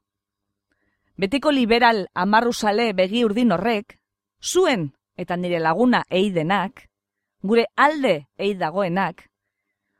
betiko 1.17 1.51
liberal 1.51 2.07
amarruzale 2.13 2.91
begi 2.93 3.23
urdin 3.25 3.51
horrek, 3.55 3.97
zuen 4.43 4.91
eta 5.15 5.37
nire 5.37 5.59
laguna 5.59 6.03
eidenak, 6.09 6.89
gure 7.41 7.65
alde 7.75 8.27
eidagoenak, 8.37 9.29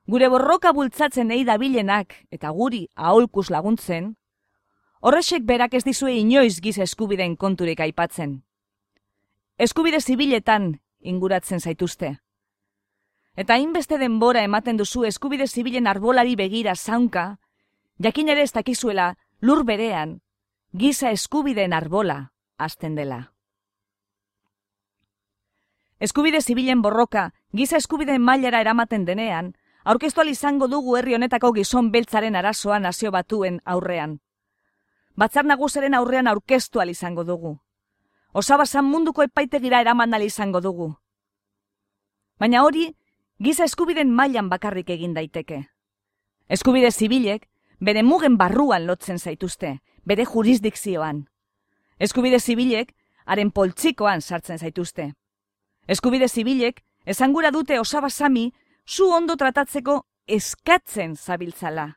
gure 0.07 0.27
borroka 0.29 0.74
bultzatzen 0.74 1.31
eidabilenak 1.31 2.13
eta 2.31 2.51
guri 2.51 2.88
aholkus 2.95 3.50
laguntzen, 3.50 4.15
horresek 5.00 5.45
berak 5.45 5.74
ez 5.74 5.84
dizue 5.86 6.17
inoiz 6.19 6.60
giz 6.62 6.77
eskubideen 6.79 7.38
konturik 7.38 7.79
aipatzen. 7.79 8.41
Eskubide 9.57 10.01
zibiletan 10.01 10.81
inguratzen 11.00 11.62
zaituzte. 11.62 12.17
Eta 13.36 13.55
hainbeste 13.55 13.98
denbora 14.00 14.43
ematen 14.43 14.77
duzu 14.77 15.05
eskubide 15.05 15.48
zibilen 15.48 15.88
arbolari 15.88 16.36
begira 16.36 16.75
zaunka, 16.75 17.38
jakin 18.03 18.29
ere 18.29 18.43
ez 18.43 18.51
dakizuela 18.51 19.15
lur 19.41 19.63
berean, 19.63 20.19
giza 20.77 21.12
eskubideen 21.12 21.74
arbola 21.74 22.34
azten 22.58 22.96
dela. 22.96 23.32
Eskubide 26.00 26.41
zibilen 26.41 26.82
borroka, 26.82 27.32
giza 27.53 27.77
eskubideen 27.77 28.22
mailara 28.22 28.60
eramaten 28.60 29.05
denean, 29.05 29.53
aurkeztu 29.86 30.24
izango 30.27 30.67
dugu 30.67 30.98
herri 30.98 31.15
honetako 31.15 31.53
gizon 31.53 31.91
beltzaren 31.91 32.36
arazoa 32.36 32.79
nazio 32.79 33.12
batuen 33.12 33.62
aurrean. 33.63 34.20
Batzar 35.15 35.46
nagusaren 35.46 35.94
aurrean 35.94 36.27
aurkeztu 36.27 36.82
izango 36.82 37.24
dugu. 37.24 37.58
Osabazan 38.34 38.86
munduko 38.86 39.24
epaitegira 39.24 39.79
eraman 39.79 40.22
izango 40.22 40.60
dugu. 40.60 40.96
Baina 42.38 42.63
hori, 42.63 42.96
giza 43.39 43.63
eskubiden 43.63 44.12
mailan 44.12 44.50
bakarrik 44.50 44.89
egin 44.89 45.13
daiteke. 45.13 45.70
Eskubide 46.50 46.91
zibilek, 46.91 47.48
bere 47.79 48.03
mugen 48.03 48.36
barruan 48.38 48.86
lotzen 48.86 49.20
zaituzte, 49.20 49.79
bere 50.06 50.26
jurisdikzioan. 50.26 51.26
Eskubide 52.00 52.40
zibilek, 52.40 52.94
haren 53.26 53.52
poltsikoan 53.52 54.22
sartzen 54.22 54.58
zaituzte. 54.58 55.14
Eskubide 55.88 56.28
zibilek, 56.30 56.84
esangura 57.06 57.52
dute 57.52 57.80
osabazami, 57.80 58.52
zu 58.86 59.10
ondo 59.10 59.36
tratatzeko 59.36 60.04
eskatzen 60.28 61.16
zabiltzala. 61.16 61.96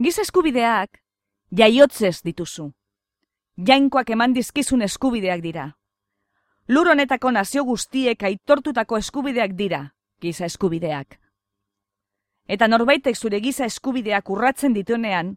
Giz 0.00 0.18
eskubideak, 0.18 1.00
jaiotzez 1.52 2.22
dituzu. 2.24 2.70
Jainkoak 3.56 4.10
eman 4.10 4.32
dizkizun 4.32 4.82
eskubideak 4.82 5.42
dira. 5.44 5.66
Lur 6.68 6.88
honetako 6.88 7.32
nazio 7.34 7.64
guztiek 7.64 8.22
aitortutako 8.22 8.96
eskubideak 8.96 9.56
dira, 9.58 9.82
giza 10.20 10.46
eskubideak. 10.46 11.18
Eta 12.48 12.68
norbaitek 12.68 13.16
zure 13.16 13.40
giza 13.40 13.66
eskubideak 13.66 14.30
urratzen 14.30 14.72
dituenean, 14.72 15.36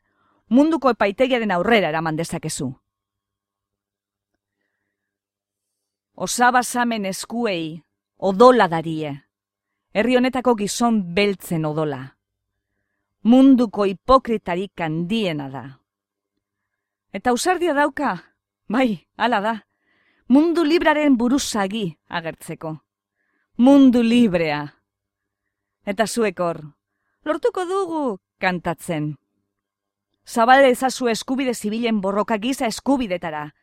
munduko 0.49 0.89
epaitegiaren 0.89 1.51
aurrera 1.51 1.89
eraman 1.89 2.15
dezakezu. 2.15 2.71
Osaba 6.15 6.63
samen 6.63 7.05
eskuei, 7.05 7.83
odola 8.17 8.67
darie 8.67 9.23
herri 9.93 10.17
honetako 10.17 10.55
gizon 10.57 10.99
beltzen 11.15 11.65
odola. 11.65 12.01
Munduko 13.23 13.85
hipokritarik 13.87 14.81
handiena 14.81 15.47
da. 15.49 15.63
Eta 17.13 17.33
usardia 17.33 17.75
dauka, 17.77 18.15
bai, 18.67 19.05
hala 19.15 19.39
da, 19.39 19.53
mundu 20.27 20.65
libraren 20.65 21.15
buruzagi 21.17 21.85
agertzeko. 22.09 22.73
Mundu 23.57 24.01
librea. 24.01 24.65
Eta 25.85 26.07
zuekor, 26.07 26.63
lortuko 27.23 27.65
dugu 27.69 28.03
kantatzen. 28.41 29.13
Zabale 30.25 30.69
ezazu 30.69 31.09
eskubide 31.09 31.53
zibilen 31.53 32.01
borroka 32.01 32.37
giza 32.37 32.67
eskubidetara. 32.67 33.53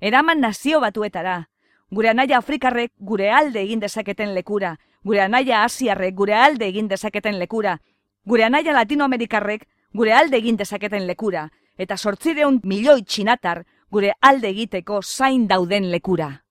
Eraman 0.00 0.40
nazio 0.40 0.80
batuetara. 0.80 1.48
Gure 1.90 2.08
anaia 2.08 2.38
Afrikarrek 2.38 2.92
gure 2.98 3.30
alde 3.30 3.60
egin 3.60 3.80
dezaketen 3.80 4.34
lekura, 4.34 4.76
gure 5.04 5.22
anaia 5.22 5.62
asiarrek 5.64 6.14
gure 6.14 6.34
alde 6.34 6.66
egin 6.66 6.88
dezaketen 6.88 7.38
lekura, 7.38 7.78
gure 8.24 8.44
anaia 8.44 8.72
latinoamerikarrek 8.72 9.64
gure 9.94 10.12
alde 10.12 10.36
egin 10.36 10.56
dezaketen 10.56 11.06
lekura, 11.06 11.48
eta 11.78 11.96
sortzireun 11.96 12.60
milioi 12.64 13.02
txinatar 13.04 13.64
gure 13.90 14.12
alde 14.20 14.48
egiteko 14.48 15.00
zain 15.02 15.46
dauden 15.48 15.90
lekura. 15.90 16.44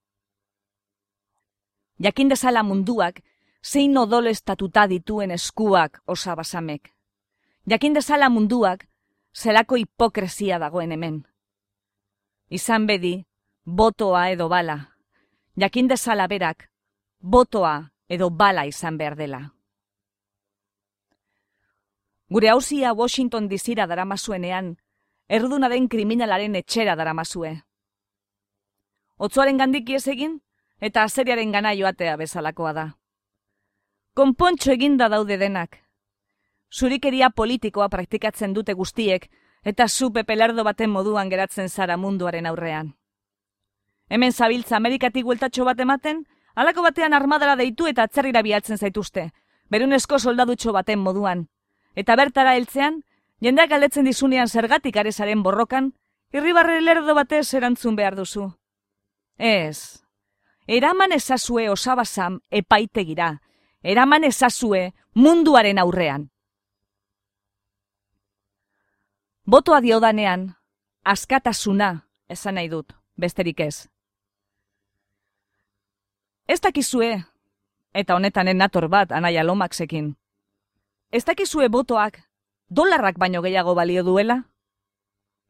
Jakin 1.99 2.29
dezala 2.29 2.63
munduak, 2.63 3.21
zein 3.63 3.97
odol 3.97 4.27
estatuta 4.27 4.87
dituen 4.87 5.31
eskuak 5.31 6.01
osabasamek. 6.07 6.93
Jakin 7.65 7.93
dezala 7.93 8.29
munduak, 8.29 8.87
zelako 9.37 9.75
hipokresia 9.75 10.57
dagoen 10.59 10.91
hemen. 10.91 11.21
Izan 12.49 12.87
bedi, 12.87 13.25
botoa 13.65 14.29
edo 14.31 14.49
bala. 14.49 14.77
Jakin 15.55 15.87
dezala 15.87 16.27
berak, 16.27 16.69
botoa 17.19 17.91
edo 18.09 18.29
bala 18.29 18.65
izan 18.65 18.97
behar 18.97 19.15
dela. 19.15 19.41
Gure 22.29 22.49
hausia 22.49 22.93
Washington 22.93 23.47
dizira 23.47 23.87
daramasuenean, 23.87 24.75
erduna 25.29 25.69
den 25.69 25.87
kriminalaren 25.87 26.55
etxera 26.55 26.95
daramazue. 26.95 27.53
Otzoaren 29.17 29.57
gandik 29.57 29.89
ez 29.89 30.07
egin, 30.07 30.39
eta 30.79 31.03
azeriaren 31.03 31.51
gana 31.51 31.73
joatea 31.73 32.17
bezalakoa 32.17 32.73
da. 32.73 32.87
Konpontxo 34.13 34.71
eginda 34.71 35.09
daude 35.09 35.37
denak. 35.37 35.86
Zurikeria 36.73 37.29
politikoa 37.29 37.89
praktikatzen 37.89 38.53
dute 38.53 38.73
guztiek, 38.73 39.29
eta 39.63 39.87
zu 39.87 40.11
pepelardo 40.13 40.63
baten 40.63 40.89
moduan 40.89 41.29
geratzen 41.29 41.69
zara 41.69 41.97
munduaren 41.97 42.45
aurrean. 42.45 42.95
Hemen 44.09 44.31
zabiltza 44.31 44.75
Amerikatik 44.77 45.25
gueltatxo 45.25 45.65
bat 45.65 45.79
ematen, 45.79 46.25
Halako 46.57 46.81
batean 46.81 47.13
armadara 47.13 47.53
deitu 47.55 47.85
eta 47.85 48.07
atzerrira 48.07 48.41
bialtzen 48.41 48.79
zaituzte, 48.81 49.27
berunezko 49.69 50.17
soldadutxo 50.17 50.71
baten 50.73 50.97
moduan. 50.97 51.43
Eta 51.93 52.15
bertara 52.17 52.55
heltzean, 52.57 53.03
jendeak 53.45 53.69
galdetzen 53.69 54.09
dizunean 54.09 54.49
zergatik 54.49 54.97
arezaren 54.97 55.43
borrokan, 55.45 55.91
irribarre 56.33 56.79
lerdo 56.81 57.13
batez 57.13 57.53
erantzun 57.53 57.95
behar 57.95 58.17
duzu. 58.17 58.47
Ez, 59.37 60.01
eraman 60.65 61.13
ezazue 61.13 61.69
osabazam 61.69 62.39
epaitegira, 62.49 63.35
eraman 63.83 64.25
ezazue 64.25 64.81
munduaren 65.13 65.77
aurrean. 65.77 66.31
Botoa 69.47 69.79
diodanean, 69.81 70.57
askatasuna, 71.07 72.03
esan 72.29 72.57
nahi 72.59 72.67
dut, 72.67 72.91
besterik 73.15 73.61
ez. 73.63 73.87
Ez 76.47 76.59
dakizue, 76.59 77.23
eta 77.93 78.15
honetan 78.15 78.51
nator 78.57 78.89
bat 78.91 79.11
anaia 79.15 79.45
lomaksekin. 79.47 80.17
Ez 81.11 81.23
dakizue 81.23 81.69
botoak 81.69 82.19
dolarrak 82.67 83.15
baino 83.17 83.41
gehiago 83.41 83.75
balio 83.75 84.03
duela? 84.03 84.43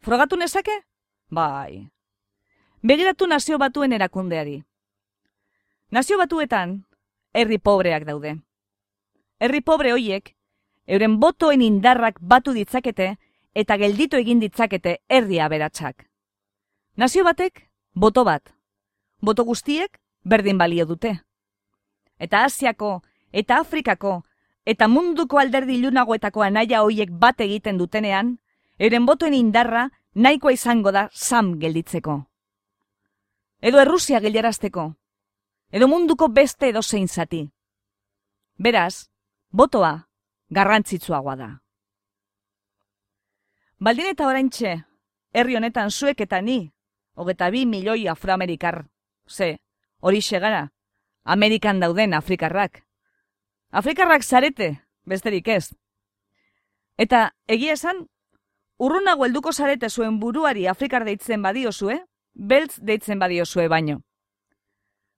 Frogatu 0.05 0.37
nezake? 0.37 0.83
Bai. 1.31 1.89
Begiratu 2.83 3.25
nazio 3.25 3.57
batuen 3.57 3.93
erakundeari. 3.93 4.63
Nazio 5.89 6.17
batuetan, 6.17 6.83
herri 7.33 7.57
pobreak 7.57 8.05
daude. 8.05 8.37
Herri 9.39 9.61
pobre 9.61 9.91
hoiek, 9.91 10.35
euren 10.85 11.17
botoen 11.19 11.61
indarrak 11.61 12.21
batu 12.21 12.53
ditzakete 12.53 13.15
eta 13.57 13.77
gelditu 13.81 14.19
egin 14.21 14.39
ditzakete 14.39 14.99
herri 15.09 15.39
aberatsak. 15.41 16.05
Nazio 16.97 17.23
batek, 17.25 17.63
boto 17.93 18.23
bat. 18.25 18.53
Boto 19.21 19.45
guztiek, 19.47 19.97
berdin 20.21 20.59
balio 20.61 20.85
dute. 20.85 21.15
Eta 22.19 22.43
Asiako, 22.45 23.01
eta 23.31 23.57
Afrikako, 23.63 24.21
eta 24.65 24.87
munduko 24.87 25.41
alderdi 25.41 25.79
lunagoetako 25.81 26.45
anaia 26.45 26.83
hoiek 26.85 27.09
bat 27.09 27.41
egiten 27.41 27.81
dutenean, 27.81 28.35
eren 28.77 29.05
botoen 29.09 29.33
indarra 29.33 29.89
nahikoa 30.13 30.53
izango 30.53 30.93
da 30.93 31.07
sam 31.11 31.55
gelditzeko. 31.59 32.21
Edo 33.61 33.81
Errusia 33.81 34.19
geldiarazteko. 34.21 34.91
Edo 35.71 35.87
munduko 35.87 36.29
beste 36.29 36.69
edo 36.69 36.83
zein 36.83 37.07
zati. 37.07 37.47
Beraz, 38.57 39.09
botoa 39.49 39.95
garrantzitsuagoa 40.49 41.35
da. 41.35 41.55
Baldin 43.79 44.07
eta 44.09 44.25
oraintxe, 44.25 44.71
herri 45.37 45.55
honetan 45.55 45.91
zuek 45.91 46.21
eta 46.25 46.39
ni, 46.41 46.71
hogeta 47.13 47.51
bi 47.53 47.65
milioi 47.69 48.07
afroamerikar, 48.09 48.87
ze, 49.29 49.59
hori 50.01 50.21
segara, 50.21 50.71
Amerikan 51.23 51.79
dauden 51.79 52.15
Afrikarrak. 52.17 52.81
Afrikarrak 53.69 54.23
zarete, 54.23 54.81
besterik 55.05 55.47
ez. 55.47 55.75
Eta 56.97 57.35
egia 57.45 57.75
esan, 57.77 58.07
urrunago 58.79 59.25
helduko 59.25 59.53
zarete 59.53 59.89
zuen 59.89 60.17
buruari 60.19 60.65
Afrikar 60.67 61.05
deitzen 61.05 61.45
badiozue, 61.45 61.99
beltz 62.33 62.79
deitzen 62.81 63.19
badiozue 63.19 63.67
baino. 63.67 64.01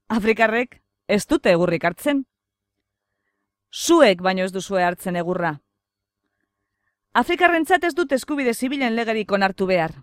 Afrikarrek 0.10 0.82
ez 1.08 1.26
dute 1.28 1.56
egurrik 1.56 1.86
hartzen. 1.86 2.26
Zuek 3.72 4.22
baino 4.22 4.43
ez 4.43 4.52
duzue 4.52 4.84
hartzen 4.84 5.15
egurra. 5.15 5.60
Afrikarrentzat 7.13 7.84
ez 7.84 7.95
dut 7.98 8.12
eskubide 8.12 8.54
zibilen 8.54 8.95
legerik 8.95 9.32
onartu 9.32 9.65
behar. 9.65 9.95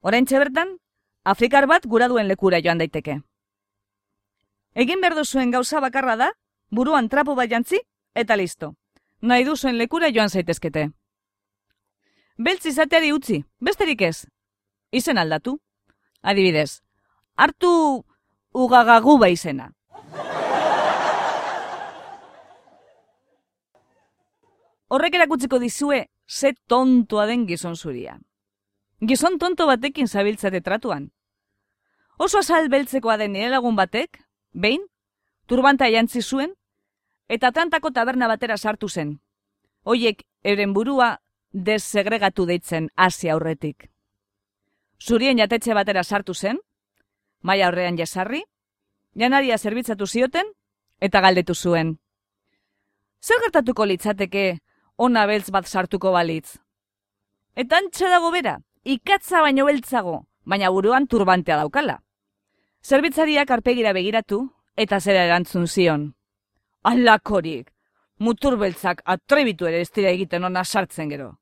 Orain 0.00 0.24
bertan, 0.24 0.78
Afrikar 1.24 1.66
bat 1.66 1.84
gura 1.86 2.08
duen 2.08 2.26
lekura 2.28 2.60
joan 2.60 2.78
daiteke. 2.78 3.20
Egin 4.74 5.00
berdo 5.00 5.24
zuen 5.24 5.50
gauza 5.50 5.80
bakarra 5.80 6.16
da, 6.16 6.32
buruan 6.70 7.08
trapo 7.08 7.34
bat 7.34 7.50
jantzi, 7.50 7.78
eta 8.14 8.36
listo. 8.36 8.74
Nahi 9.20 9.44
du 9.44 9.54
zuen 9.56 9.76
lekura 9.76 10.08
joan 10.08 10.30
zaitezkete. 10.30 10.90
Beltz 12.38 12.66
izateari 12.66 13.12
utzi, 13.12 13.44
besterik 13.60 14.00
ez. 14.00 14.26
Izen 14.90 15.18
aldatu. 15.18 15.60
Adibidez, 16.22 16.82
hartu 17.36 18.04
ugagagu 18.54 19.18
izena. 19.26 19.72
Horrek 24.92 25.14
erakutziko 25.16 25.58
dizue 25.58 26.06
ze 26.28 26.52
tontoa 26.68 27.24
den 27.26 27.46
gizon 27.48 27.76
zuria. 27.76 28.18
Gizon 29.00 29.38
tonto 29.38 29.66
batekin 29.66 30.08
zabiltzate 30.08 30.60
tratuan. 30.60 31.10
Oso 32.18 32.38
azal 32.38 32.68
beltzekoa 32.68 33.16
den 33.16 33.32
nire 33.32 33.48
lagun 33.50 33.76
batek, 33.76 34.20
behin, 34.52 34.82
turbanta 35.48 35.88
jantzi 35.88 36.20
zuen, 36.22 36.52
eta 37.28 37.50
tantako 37.56 37.90
taberna 37.90 38.28
batera 38.28 38.58
sartu 38.58 38.88
zen. 38.88 39.14
Hoiek, 39.82 40.26
euren 40.44 40.74
burua, 40.76 41.16
desegregatu 41.52 42.44
deitzen 42.46 42.90
hasi 42.94 43.30
aurretik. 43.32 43.88
Zurien 45.00 45.40
jatetxe 45.40 45.74
batera 45.74 46.04
sartu 46.04 46.34
zen, 46.34 46.60
maia 47.40 47.66
aurrean 47.70 47.96
jesarri, 47.96 48.42
janaria 49.16 49.58
zerbitzatu 49.58 50.06
zioten, 50.06 50.52
eta 51.00 51.24
galdetu 51.24 51.54
zuen. 51.54 51.96
Zer 53.22 53.40
gertatuko 53.40 53.88
litzateke 53.88 54.60
ona 55.02 55.24
beltz 55.26 55.50
bat 55.50 55.66
sartuko 55.66 56.12
balitz? 56.14 56.58
Eta 57.58 57.80
antxe 57.82 58.08
dago 58.10 58.30
bera, 58.30 58.56
ikatza 58.84 59.40
baino 59.42 59.66
beltzago, 59.66 60.16
baina 60.46 60.70
buruan 60.70 61.08
turbantea 61.10 61.56
daukala. 61.58 61.98
Zerbitzariak 62.86 63.50
arpegira 63.50 63.92
begiratu, 63.96 64.38
eta 64.76 65.00
zera 65.00 65.24
erantzun 65.26 65.66
zion. 65.66 66.12
Alakorik, 66.82 67.72
mutur 68.18 68.56
beltzak 68.58 69.02
atrebitu 69.04 69.66
ere 69.66 69.82
ez 69.82 69.90
dira 69.90 70.14
egiten 70.14 70.44
ona 70.44 70.64
sartzen 70.64 71.10
gero. 71.10 71.32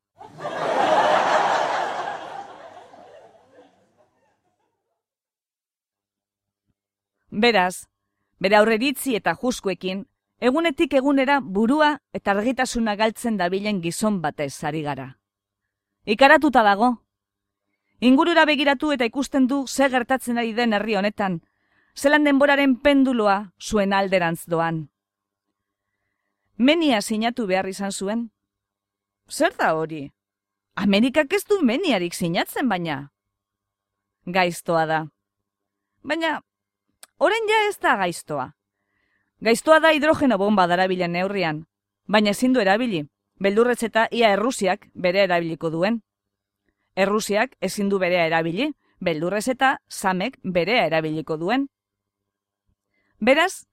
Beraz, 7.31 7.87
bere 8.41 8.57
aurreritzi 8.57 9.15
eta 9.21 9.37
juskuekin, 9.37 10.07
egunetik 10.41 10.95
egunera 10.97 11.39
burua 11.41 11.99
eta 12.17 12.33
argitasuna 12.33 12.97
galtzen 12.97 13.37
dabilen 13.37 13.83
gizon 13.85 14.21
batez 14.23 14.65
ari 14.65 14.83
gara. 14.83 15.19
Ikaratuta 16.07 16.63
dago. 16.65 16.91
Ingurura 18.01 18.47
begiratu 18.49 18.93
eta 18.93 19.05
ikusten 19.05 19.47
du 19.47 19.67
ze 19.69 19.89
gertatzen 19.93 20.39
ari 20.39 20.55
den 20.57 20.73
herri 20.73 20.97
honetan, 20.97 21.43
zelan 21.95 22.25
denboraren 22.25 22.79
penduloa 22.81 23.53
zuen 23.61 23.93
alderantz 23.93 24.47
doan. 24.47 24.89
Menia 26.57 27.03
sinatu 27.03 27.47
behar 27.47 27.69
izan 27.69 27.93
zuen. 27.93 28.31
Zer 29.29 29.53
da 29.57 29.75
hori? 29.75 30.11
Amerikak 30.75 31.33
ez 31.33 31.45
du 31.45 31.61
meniarik 31.63 32.15
sinatzen 32.15 32.69
baina. 32.69 33.11
Gaiztoa 34.25 34.87
da. 34.87 35.01
Baina 36.03 36.41
Oren 37.21 37.49
ja 37.49 37.69
ez 37.69 37.77
da 37.79 37.97
gaiztoa. 38.01 38.47
Gaiztoa 39.41 39.81
da 39.81 39.93
hidrogeno 39.97 40.37
bomba 40.39 40.67
darabilen 40.69 41.13
neurrian, 41.17 41.65
baina 42.07 42.35
ezin 42.35 42.53
du 42.53 42.61
erabili, 42.61 43.07
beldurretz 43.41 43.83
eta 43.87 44.07
ia 44.11 44.33
errusiak 44.35 44.87
bere 44.95 45.23
erabiliko 45.25 45.71
duen. 45.71 46.03
Errusiak 46.97 47.57
ezin 47.61 47.89
du 47.89 47.99
berea 47.99 48.27
erabili, 48.27 48.73
beldurrez 49.01 49.47
eta 49.49 49.79
samek 49.89 50.37
berea 50.45 50.85
erabiliko 50.91 51.39
duen. 51.41 51.69
Beraz, 53.19 53.65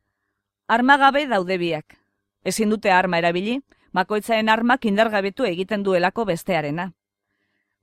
armagabe 0.68 1.26
daude 1.28 1.58
biak. 1.58 2.00
Ezin 2.44 2.70
dute 2.70 2.92
arma 2.92 3.20
erabili, 3.20 3.60
makoitzaen 3.92 4.50
armak 4.50 4.86
indargabetu 4.86 5.44
egiten 5.44 5.84
duelako 5.84 6.26
bestearena. 6.26 6.92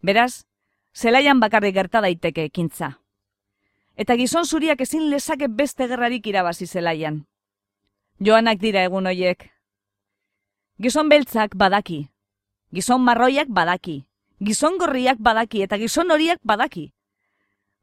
Beraz, 0.01 0.45
zelaian 0.95 1.41
bakarrik 1.41 1.75
gerta 1.75 2.01
daiteke 2.01 2.45
ekintza 2.49 2.95
eta 3.97 4.17
gizon 4.19 4.47
zuriak 4.47 4.81
ezin 4.81 5.09
lezake 5.11 5.49
beste 5.49 5.87
gerrarik 5.89 6.27
irabazi 6.27 6.67
zelaian. 6.67 7.25
Joanak 8.21 8.61
dira 8.61 8.85
egun 8.87 9.07
hoiek. 9.07 9.51
Gizon 10.83 11.09
beltzak 11.09 11.55
badaki, 11.57 12.09
gizon 12.75 13.03
marroiak 13.03 13.49
badaki, 13.49 14.05
gizon 14.41 14.79
gorriak 14.79 15.19
badaki 15.19 15.63
eta 15.63 15.79
gizon 15.79 16.11
horiak 16.11 16.41
badaki. 16.43 16.93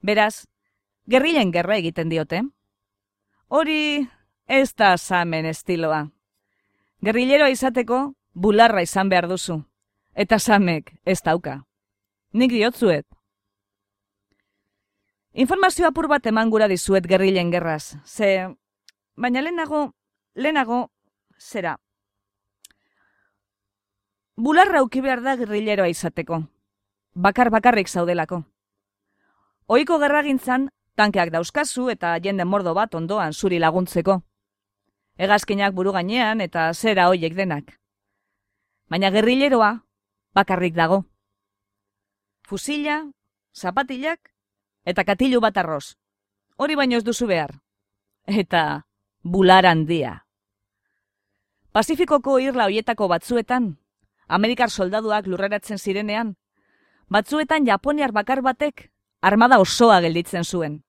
Beraz, 0.01 0.47
gerrilen 1.07 1.51
gerra 1.51 1.77
egiten 1.77 2.09
diote. 2.09 2.41
Hori 3.47 4.07
ez 4.47 4.73
da 4.75 4.97
samen 4.97 5.45
estiloa. 5.45 6.07
Gerrileroa 7.01 7.49
izateko 7.49 8.13
bularra 8.33 8.81
izan 8.81 9.09
behar 9.09 9.27
duzu, 9.27 9.61
eta 10.13 10.39
samek 10.39 10.93
ez 11.05 11.21
dauka. 11.21 11.63
Nik 12.33 12.51
diotzuet, 12.51 13.05
Informazio 15.33 15.87
apur 15.87 16.09
bat 16.11 16.25
eman 16.27 16.49
gura 16.51 16.67
dizuet 16.67 17.05
gerrilen 17.07 17.51
gerraz, 17.51 17.95
ze... 18.03 18.51
Baina 19.15 19.41
lehenago, 19.41 19.93
lehenago, 20.35 20.91
zera. 21.37 21.77
Bularra 24.35 24.81
uki 24.81 25.01
behar 25.01 25.21
da 25.21 25.35
gerrileroa 25.35 25.89
izateko. 25.91 26.41
Bakar 27.13 27.49
bakarrik 27.51 27.89
zaudelako. 27.89 28.43
Oiko 29.67 29.99
gerragintzan, 29.99 30.69
tankeak 30.95 31.31
dauzkazu 31.31 31.89
eta 31.89 32.15
jende 32.23 32.45
mordo 32.45 32.73
bat 32.73 32.95
ondoan 32.95 33.33
zuri 33.33 33.59
laguntzeko. 33.59 34.21
Egazkinak 35.17 35.73
buru 35.75 35.91
gainean 35.91 36.41
eta 36.41 36.71
zera 36.73 37.07
hoiek 37.11 37.35
denak. 37.35 37.77
Baina 38.89 39.11
gerrileroa 39.11 39.71
bakarrik 40.33 40.75
dago. 40.75 41.03
Fusila, 42.47 43.11
zapatilak 43.53 44.31
eta 44.85 45.03
katilu 45.03 45.39
bat 45.41 45.57
arroz. 45.57 45.95
Hori 46.57 46.75
baino 46.75 46.97
ez 46.97 47.03
duzu 47.03 47.27
behar. 47.27 47.53
Eta 48.25 48.83
bular 49.23 49.65
handia. 49.65 50.25
Pasifikoko 51.71 52.37
irla 52.39 52.67
hoietako 52.67 53.07
batzuetan, 53.07 53.77
Amerikar 54.27 54.69
soldaduak 54.69 55.27
lurreratzen 55.27 55.77
zirenean, 55.77 56.35
batzuetan 57.09 57.65
Japoniar 57.67 58.11
bakar 58.11 58.41
batek 58.41 58.89
armada 59.21 59.59
osoa 59.59 59.99
gelditzen 60.01 60.43
zuen. 60.43 60.83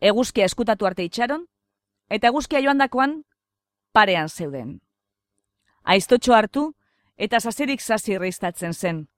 Eguzkia 0.00 0.44
eskutatu 0.44 0.86
arte 0.86 1.04
itxaron, 1.04 1.46
eta 2.08 2.28
eguzkia 2.28 2.60
joandakoan 2.60 3.24
parean 3.92 4.28
zeuden. 4.28 4.80
Aiztotxo 5.82 6.34
hartu 6.34 6.74
eta 7.16 7.40
zazirik 7.40 7.80
zazi 7.80 8.14
irristatzen 8.14 8.74
zen, 8.74 9.08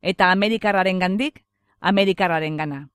eta 0.00 0.30
Amerikarraren 0.32 0.98
gandik, 0.98 1.44
Amerikarraren 1.80 2.56
gana 2.56 2.86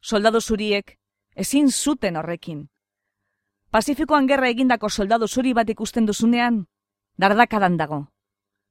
soldado 0.00 0.40
zuriek 0.40 0.98
ezin 1.36 1.70
zuten 1.70 2.16
horrekin. 2.16 2.68
Pasifikoan 3.70 4.26
gerra 4.26 4.48
egindako 4.50 4.88
soldado 4.90 5.28
zuri 5.28 5.52
bat 5.54 5.68
ikusten 5.70 6.06
duzunean, 6.06 6.64
dardakadan 7.22 7.76
dago. 7.78 8.00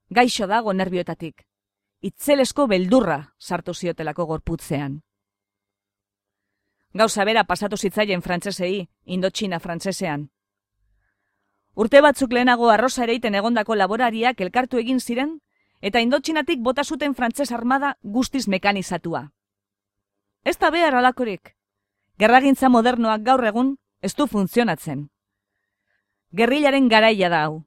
Gaixo 0.10 0.48
dago 0.48 0.74
nervioetatik. 0.74 1.46
Itzelesko 2.02 2.66
beldurra 2.68 3.34
sartu 3.40 3.74
ziotelako 3.74 4.26
gorputzean. 4.26 5.00
Gauza 6.94 7.24
bera 7.24 7.46
pasatu 7.46 7.78
zitzaien 7.78 8.22
frantsesei, 8.22 8.90
indotxina 9.06 9.60
frantsesean. 9.60 10.30
Urte 11.76 12.02
batzuk 12.02 12.34
lehenago 12.34 12.70
arroza 12.70 13.04
ereiten 13.04 13.36
egondako 13.40 13.76
laborariak 13.76 14.42
elkartu 14.42 14.80
egin 14.84 15.00
ziren, 15.00 15.38
eta 15.80 16.02
indotxinatik 16.04 16.60
bota 16.60 16.84
zuten 16.84 17.16
frantses 17.16 17.54
armada 17.54 17.98
guztiz 18.02 18.48
mekanizatua. 18.48 19.30
Ez 20.44 20.58
da 20.58 20.72
behar 20.72 20.96
alakorik. 20.96 21.56
Gerragintza 22.18 22.68
modernoak 22.68 23.24
gaur 23.24 23.46
egun 23.46 23.78
ez 24.02 24.16
du 24.16 24.28
funtzionatzen. 24.28 25.10
Gerrilaren 26.32 26.88
garaia 26.90 27.30
da 27.30 27.44
hau. 27.46 27.64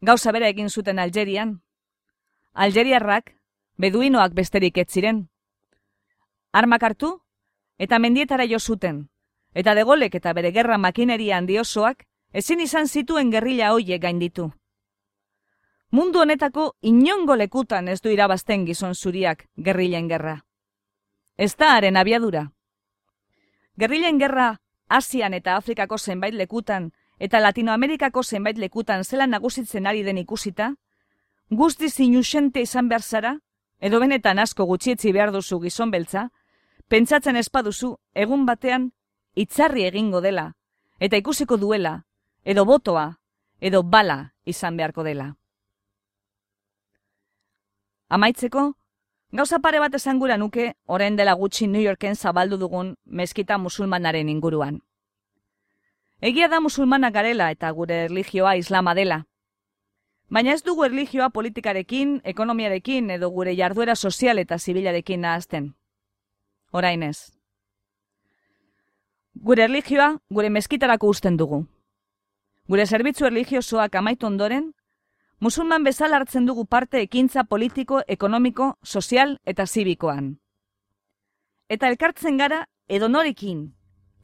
Gauza 0.00 0.32
bera 0.32 0.48
egin 0.48 0.68
zuten 0.68 0.98
Algerian. 0.98 1.60
Algeriarrak, 2.52 3.34
beduinoak 3.76 4.34
besterik 4.34 4.78
ez 4.78 4.88
ziren. 4.90 5.28
Armak 6.52 6.82
hartu 6.82 7.12
eta 7.78 7.98
mendietara 7.98 8.46
jo 8.46 8.58
zuten. 8.58 9.08
Eta 9.54 9.74
degolek 9.74 10.14
eta 10.14 10.32
bere 10.32 10.52
gerra 10.52 10.78
makineria 10.78 11.38
handiosoak 11.38 12.04
ezin 12.32 12.60
izan 12.60 12.88
zituen 12.88 13.30
gerrila 13.30 13.72
hoiek 13.72 14.02
gainditu. 14.02 14.52
Mundu 15.90 16.20
honetako 16.20 16.74
inongo 16.82 17.36
lekutan 17.36 17.88
ez 17.88 18.00
du 18.02 18.10
irabazten 18.10 18.66
gizon 18.66 18.94
zuriak 18.94 19.48
gerrilen 19.56 20.08
gerra 20.08 20.42
ez 21.38 21.54
da 21.56 21.74
haren 21.76 21.96
abiadura. 21.96 22.50
Gerrilen 23.78 24.18
gerra 24.18 24.58
Asian 24.88 25.34
eta 25.34 25.56
Afrikako 25.56 25.98
zenbait 25.98 26.34
lekutan 26.34 26.92
eta 27.18 27.40
Latinoamerikako 27.40 28.22
zenbait 28.22 28.58
lekutan 28.58 29.04
zela 29.04 29.26
nagusitzen 29.26 29.86
ari 29.86 30.02
den 30.02 30.18
ikusita, 30.18 30.74
guzti 31.50 31.90
zinusente 31.90 32.60
izan 32.60 32.88
behar 32.88 33.02
zara, 33.02 33.38
edo 33.80 34.00
benetan 34.00 34.38
asko 34.38 34.64
gutxietzi 34.66 35.12
behar 35.12 35.32
duzu 35.32 35.60
gizon 35.60 35.90
beltza, 35.90 36.28
pentsatzen 36.88 37.36
espaduzu 37.36 37.96
egun 38.14 38.46
batean 38.46 38.92
itzarri 39.34 39.84
egingo 39.84 40.20
dela, 40.20 40.52
eta 41.00 41.16
ikusiko 41.16 41.56
duela, 41.56 42.04
edo 42.44 42.64
botoa, 42.64 43.18
edo 43.60 43.82
bala 43.82 44.34
izan 44.46 44.76
beharko 44.76 45.02
dela. 45.02 45.34
Amaitzeko, 48.08 48.77
Gauza 49.30 49.58
pare 49.58 49.78
bat 49.78 49.92
esan 49.94 50.18
gura 50.18 50.38
nuke, 50.40 50.72
orain 50.86 51.16
dela 51.16 51.34
gutxi 51.36 51.66
New 51.68 51.82
Yorken 51.82 52.14
zabaldu 52.16 52.56
dugun 52.56 52.94
meskita 53.04 53.58
musulmanaren 53.58 54.28
inguruan. 54.28 54.80
Egia 56.20 56.48
da 56.48 56.60
musulmanak 56.60 57.12
garela 57.12 57.50
eta 57.52 57.70
gure 57.70 58.06
religioa 58.08 58.56
islama 58.56 58.94
dela. 58.94 59.26
Baina 60.30 60.52
ez 60.52 60.62
dugu 60.64 60.84
erlijioa 60.84 61.28
politikarekin, 61.30 62.20
ekonomiarekin 62.24 63.10
edo 63.10 63.28
gure 63.30 63.54
jarduera 63.56 63.94
sozial 63.96 64.38
eta 64.38 64.58
zibilarekin 64.58 65.20
nahazten. 65.20 65.74
Orain 66.72 67.02
ez. 67.02 67.30
Gure 69.34 69.64
erlijioa 69.68 70.18
gure 70.30 70.48
meskitarako 70.50 71.08
usten 71.08 71.36
dugu. 71.36 71.66
Gure 72.68 72.86
zerbitzu 72.86 73.26
erlijiosoak 73.26 73.94
amaitu 73.94 74.26
ondoren, 74.26 74.72
musulman 75.40 75.84
bezala 75.84 76.16
hartzen 76.16 76.46
dugu 76.46 76.66
parte 76.66 77.00
ekintza 77.00 77.44
politiko, 77.44 78.02
ekonomiko, 78.08 78.74
sozial 78.82 79.38
eta 79.44 79.66
zibikoan. 79.66 80.38
Eta 81.68 81.88
elkartzen 81.88 82.36
gara 82.38 82.64
edonorekin, 82.88 83.74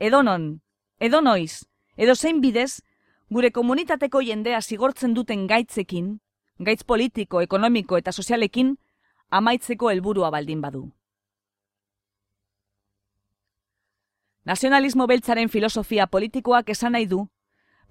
edonon, 0.00 0.60
edonoiz, 0.98 1.64
edo 1.96 2.14
zein 2.14 2.40
bidez, 2.40 2.82
gure 3.30 3.50
komunitateko 3.50 4.20
jendea 4.22 4.60
zigortzen 4.62 5.14
duten 5.14 5.46
gaitzekin, 5.46 6.18
gaitz 6.58 6.82
politiko, 6.84 7.40
ekonomiko 7.40 7.98
eta 7.98 8.12
sozialekin, 8.12 8.76
amaitzeko 9.30 9.90
helburua 9.90 10.30
baldin 10.30 10.60
badu. 10.60 10.84
Nazionalismo 14.44 15.06
beltzaren 15.06 15.48
filosofia 15.48 16.06
politikoak 16.06 16.68
esan 16.68 16.92
nahi 16.92 17.06
du, 17.08 17.24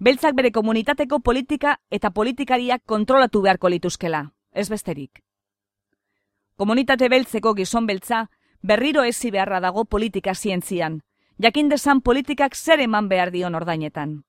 beltzak 0.04 0.36
bere 0.36 0.52
komunitateko 0.52 1.22
politika 1.24 1.78
eta 1.92 2.10
politikariak 2.12 2.82
kontrolatu 2.86 3.42
beharko 3.42 3.70
lituzkela, 3.72 4.34
ez 4.52 4.68
besterik. 4.70 5.22
Komunitate 6.60 7.08
beltzeko 7.10 7.54
gizon 7.56 7.88
beltza 7.88 8.26
berriro 8.62 9.06
ezi 9.08 9.32
beharra 9.32 9.62
dago 9.64 9.86
politika 9.86 10.36
zientzian, 10.36 11.00
jakin 11.40 11.70
desan 11.70 12.02
politikak 12.02 12.56
zer 12.56 12.84
eman 12.84 13.08
behar 13.08 13.32
dion 13.32 13.56
ordainetan. 13.56 14.24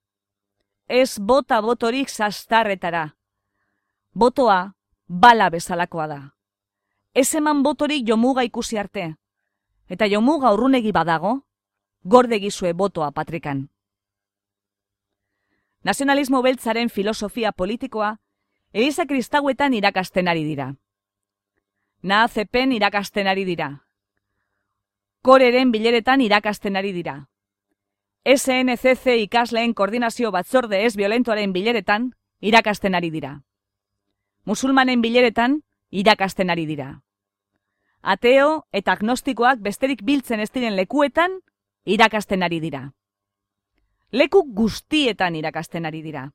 Ez 0.89 1.19
bota 1.19 1.61
botorik 1.61 2.09
zastarretara. 2.09 3.17
Botoa, 4.15 4.75
bala 5.09 5.51
bezalakoa 5.51 6.07
da. 6.07 6.21
Ez 7.15 7.35
eman 7.35 7.63
botorik 7.63 8.07
jomuga 8.07 8.45
ikusi 8.45 8.79
arte. 8.79 9.17
Eta 9.89 10.07
jomuga 10.07 10.53
urrunegi 10.55 10.93
badago, 10.93 11.41
gorde 12.05 12.39
gizue 12.39 12.73
botoa 12.73 13.11
patrikan. 13.11 13.74
Nazionalismo 15.85 16.41
beltzaren 16.43 16.89
filosofia 16.89 17.53
politikoa, 17.53 18.17
Eliza 18.73 19.05
Kristauetan 19.05 19.75
irakasten 19.75 20.29
ari 20.29 20.45
dira. 20.45 20.77
Na 22.03 22.27
zepen 22.29 22.73
irakasten 22.73 23.29
ari 23.29 23.45
dira. 23.45 23.85
Koreren 25.21 25.73
bileretan 25.73 26.25
irakasten 26.25 26.77
ari 26.81 26.95
dira. 26.97 27.29
SNCC 28.25 29.19
ikasleen 29.27 29.75
koordinazio 29.75 30.33
batzorde 30.33 30.87
ez 30.87 30.97
violentoaren 30.97 31.53
bileretan 31.53 32.15
irakasten 32.41 32.95
ari 32.95 33.11
dira. 33.11 33.43
Musulmanen 34.47 35.03
bileretan 35.05 35.61
irakasten 35.91 36.49
ari 36.49 36.65
dira. 36.65 37.03
Ateo 38.01 38.65
eta 38.73 38.97
agnostikoak 38.97 39.61
besterik 39.61 40.01
biltzen 40.03 40.41
ez 40.41 40.51
diren 40.51 40.77
lekuetan 40.77 41.43
irakasten 41.85 42.43
ari 42.43 42.61
dira. 42.61 42.87
Leku 44.13 44.45
guztietan 44.55 45.35
irakasten 45.37 45.87
ari 45.87 46.03
dira. 46.03 46.33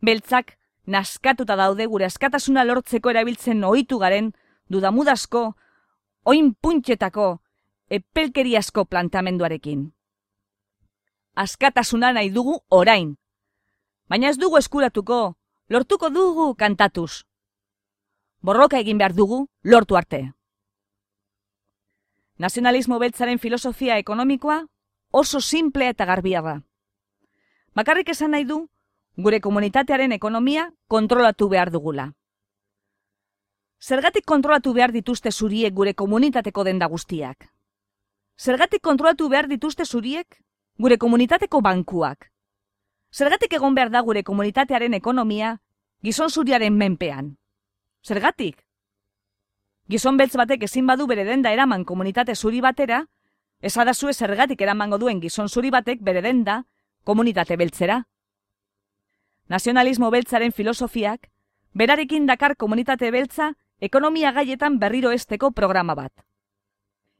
Beltzak, 0.00 0.56
naskatuta 0.86 1.56
daude 1.56 1.86
gure 1.86 2.06
askatasuna 2.06 2.64
lortzeko 2.64 3.10
erabiltzen 3.10 3.64
ohitu 3.64 3.98
garen 3.98 4.32
dudamudazko, 4.70 5.56
oin 6.24 6.54
puntxetako, 6.54 7.40
epelkeriazko 7.90 8.84
plantamenduarekin. 8.84 9.92
Askatasuna 11.34 12.12
nahi 12.12 12.30
dugu 12.30 12.58
orain. 12.68 13.16
Baina 14.08 14.28
ez 14.28 14.38
dugu 14.38 14.58
eskuratuko, 14.58 15.36
lortuko 15.68 16.10
dugu 16.10 16.54
kantatuz. 16.54 17.24
Borroka 18.40 18.78
egin 18.78 18.98
behar 18.98 19.14
dugu, 19.14 19.46
lortu 19.62 19.96
arte. 19.96 20.32
Nazionalismo 22.38 22.98
beltzaren 22.98 23.38
filosofia 23.38 23.98
ekonomikoa 23.98 24.64
oso 25.10 25.40
simple 25.40 25.88
eta 25.88 26.04
garbia 26.04 26.42
da. 26.42 26.60
Bakarrik 27.74 28.08
esan 28.08 28.32
nahi 28.32 28.44
du, 28.44 28.68
gure 29.16 29.40
komunitatearen 29.40 30.12
ekonomia 30.12 30.70
kontrolatu 30.86 31.48
behar 31.48 31.70
dugula. 31.70 32.12
Zergatik 33.80 34.24
kontrolatu 34.26 34.72
behar 34.74 34.92
dituzte 34.92 35.30
zuriek 35.32 35.74
gure 35.74 35.94
komunitateko 35.94 36.64
denda 36.64 36.86
guztiak? 36.86 37.48
Zergatik 38.38 38.82
kontrolatu 38.82 39.28
behar 39.28 39.48
dituzte 39.48 39.84
zuriek 39.84 40.40
gure 40.78 40.98
komunitateko 40.98 41.60
bankuak? 41.60 42.30
Zergatik 43.14 43.52
egon 43.52 43.74
behar 43.74 43.90
da 43.90 44.02
gure 44.02 44.22
komunitatearen 44.22 44.94
ekonomia 44.94 45.58
gizon 46.02 46.30
zuriaren 46.30 46.74
menpean? 46.76 47.36
Zergatik? 48.04 48.64
Gizon 49.88 50.16
beltz 50.16 50.36
batek 50.36 50.62
ezin 50.62 50.86
badu 50.86 51.06
bere 51.06 51.24
denda 51.24 51.50
eraman 51.50 51.84
komunitate 51.84 52.34
zuri 52.34 52.60
batera, 52.60 53.06
esadazue 53.60 54.12
zergatik 54.14 54.60
eramango 54.60 54.98
duen 54.98 55.20
gizon 55.20 55.48
zuri 55.48 55.70
batek 55.70 56.00
bere 56.02 56.22
denda 56.22 56.64
komunitate 57.04 57.56
beltzera. 57.56 58.04
Nazionalismo 59.48 60.10
beltzaren 60.10 60.52
filosofiak, 60.52 61.30
berarekin 61.74 62.26
dakar 62.26 62.56
komunitate 62.56 63.10
beltza 63.10 63.54
ekonomia 63.80 64.32
gaietan 64.32 64.78
berriro 64.78 65.10
esteko 65.10 65.50
programa 65.50 65.94
bat. 65.94 66.12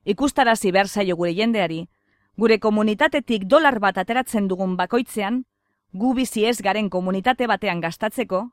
Ikustarazi 0.04 0.72
behar 0.72 0.88
zaio 0.88 1.16
gure 1.16 1.34
jendeari, 1.34 1.88
gure 2.36 2.58
komunitatetik 2.58 3.44
dolar 3.44 3.78
bat 3.80 3.98
ateratzen 3.98 4.48
dugun 4.48 4.76
bakoitzean, 4.76 5.44
gu 5.92 6.14
bizi 6.14 6.44
ez 6.44 6.60
garen 6.62 6.90
komunitate 6.90 7.46
batean 7.46 7.80
gastatzeko, 7.80 8.50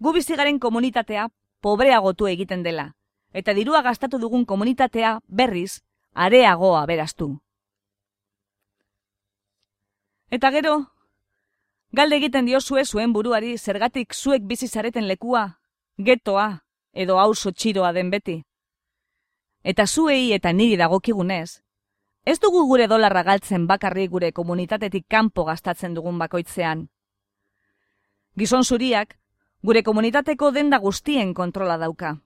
gu 0.00 0.12
bizi 0.12 0.36
garen 0.36 0.58
komunitatea 0.58 1.28
pobreagotu 1.60 2.26
egiten 2.26 2.62
dela, 2.62 2.94
eta 3.32 3.52
dirua 3.52 3.82
gastatu 3.82 4.18
dugun 4.18 4.46
komunitatea 4.46 5.18
berriz 5.28 5.82
areagoa 6.20 6.84
beraztu. 6.86 7.40
Eta 10.30 10.50
gero, 10.52 10.74
galde 11.96 12.18
egiten 12.20 12.44
diozue 12.46 12.84
zuen 12.84 13.14
buruari 13.16 13.56
zergatik 13.58 14.12
zuek 14.14 14.44
bizi 14.50 14.68
zareten 14.68 15.08
lekua, 15.08 15.46
getoa 15.96 16.66
edo 16.92 17.16
hauso 17.18 17.52
txiroa 17.52 17.92
den 17.96 18.10
beti. 18.12 18.36
Eta 19.64 19.86
zuei 19.86 20.32
eta 20.36 20.52
niri 20.52 20.76
dagokigunez, 20.76 21.62
ez 22.24 22.38
dugu 22.40 22.66
gure 22.68 22.86
dolarra 22.86 23.22
galtzen 23.22 23.64
bakarri 23.66 24.06
gure 24.08 24.30
komunitatetik 24.32 25.06
kanpo 25.08 25.46
gastatzen 25.48 25.94
dugun 25.96 26.18
bakoitzean. 26.18 26.88
Gizon 28.36 28.64
zuriak, 28.64 29.16
gure 29.62 29.82
komunitateko 29.82 30.52
denda 30.52 30.78
guztien 30.84 31.32
kontrola 31.34 31.78
dauka. 31.78 32.18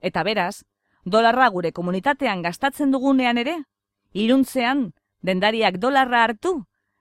Eta 0.00 0.24
beraz, 0.24 0.64
dolarra 1.06 1.48
gure 1.54 1.70
komunitatean 1.72 2.42
gastatzen 2.42 2.90
dugunean 2.90 3.38
ere, 3.38 3.60
iruntzean 4.12 4.90
dendariak 5.22 5.78
dolarra 5.78 6.24
hartu 6.26 6.58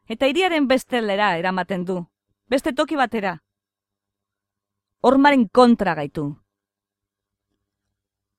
eta 0.08 0.30
iriaren 0.30 0.68
bestelera 0.70 1.32
eramaten 1.40 1.86
du, 1.86 1.98
beste 2.48 2.74
toki 2.74 2.96
batera. 2.96 3.40
Hormaren 5.02 5.48
kontra 5.50 5.96
gaitu. 5.98 6.36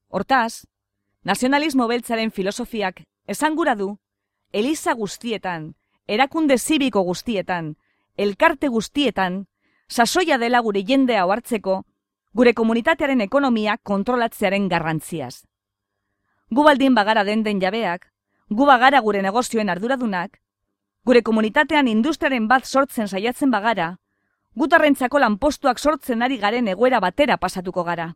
Hortaz, 0.08 0.66
nazionalismo 1.24 1.88
beltzaren 1.90 2.30
filosofiak 2.30 3.02
esangura 3.26 3.74
du, 3.74 3.96
eliza 4.52 4.94
guztietan, 4.94 5.74
erakunde 6.06 6.58
zibiko 6.58 7.02
guztietan, 7.02 7.74
elkarte 8.16 8.70
guztietan, 8.70 9.46
sasoia 9.88 10.38
dela 10.38 10.62
gure 10.62 10.84
jendea 10.86 11.26
hartzeko 11.26 11.82
gure 12.36 12.52
komunitatearen 12.54 13.22
ekonomia 13.24 13.78
kontrolatzearen 13.82 14.68
garrantziaz. 14.68 15.46
Gu 16.50 16.62
baldin 16.62 16.94
bagara 16.94 17.24
den 17.24 17.42
den 17.42 17.60
jabeak, 17.60 18.06
gu 18.48 18.66
bagara 18.66 19.00
gure 19.00 19.22
negozioen 19.22 19.68
arduradunak, 19.68 20.38
gure 21.04 21.22
komunitatean 21.22 21.88
industriaren 21.88 22.46
bat 22.48 22.64
sortzen 22.64 23.08
saiatzen 23.08 23.50
bagara, 23.50 23.96
gutarrentzako 24.54 25.18
lanpostuak 25.18 25.78
sortzen 25.78 26.22
ari 26.22 26.38
garen 26.38 26.68
egoera 26.68 27.00
batera 27.00 27.36
pasatuko 27.36 27.84
gara. 27.84 28.14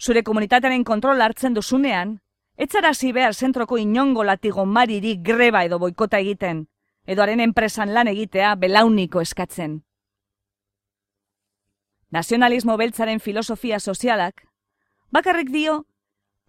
Zure 0.00 0.22
komunitatearen 0.22 0.84
kontrol 0.84 1.20
hartzen 1.20 1.54
duzunean, 1.54 2.20
etzara 2.56 2.92
behar 3.14 3.34
zentroko 3.34 3.78
inongo 3.78 4.22
latigo 4.24 4.64
mariri 4.66 5.16
greba 5.16 5.64
edo 5.64 5.78
boikota 5.78 6.18
egiten, 6.18 6.68
edo 7.06 7.22
haren 7.22 7.40
enpresan 7.40 7.94
lan 7.94 8.08
egitea 8.08 8.54
belauniko 8.56 9.20
eskatzen. 9.20 9.82
Nazionalismo 12.10 12.76
beltzaren 12.76 13.20
filosofia 13.20 13.78
sozialak, 13.80 14.46
bakarrik 15.10 15.50
dio, 15.50 15.84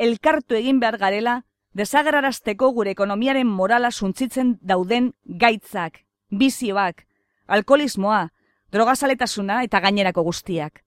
elkartu 0.02 0.58
egin 0.58 0.80
behar 0.82 0.98
garela, 0.98 1.34
desagrarazteko 1.78 2.72
gure 2.74 2.92
ekonomiaren 2.96 3.48
morala 3.48 3.92
suntzitzen 3.92 4.56
dauden 4.62 5.12
gaitzak, 5.44 6.02
bizioak, 6.30 7.06
alkoholismoa, 7.48 8.32
drogazaletasuna 8.74 9.62
eta 9.68 9.80
gainerako 9.84 10.24
guztiak. 10.26 10.82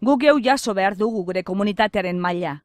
Guk 0.00 0.24
geu 0.24 0.38
jaso 0.40 0.74
behar 0.74 0.96
dugu 0.96 1.24
gure 1.24 1.44
komunitatearen 1.44 2.18
maila. 2.20 2.62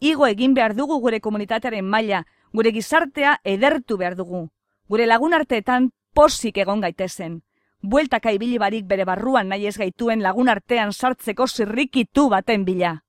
Igo 0.00 0.26
egin 0.26 0.54
behar 0.54 0.74
dugu 0.74 0.98
gure 1.04 1.20
komunitatearen 1.20 1.84
maila, 1.84 2.24
gure 2.52 2.72
gizartea 2.72 3.38
edertu 3.44 4.00
behar 4.00 4.16
dugu. 4.16 4.48
Gure 4.88 5.06
lagunarteetan 5.06 5.90
posik 6.14 6.58
egon 6.64 6.80
gaitezen, 6.80 7.42
bueltaka 7.82 8.32
ibili 8.32 8.58
barik 8.58 8.88
bere 8.88 9.04
barruan 9.04 9.48
nahi 9.48 9.66
ez 9.66 9.76
gaituen 9.76 10.22
lagun 10.22 10.48
artean 10.48 10.92
sartzeko 10.92 11.46
zirrikitu 11.46 12.30
baten 12.30 12.64
bila. 12.64 13.03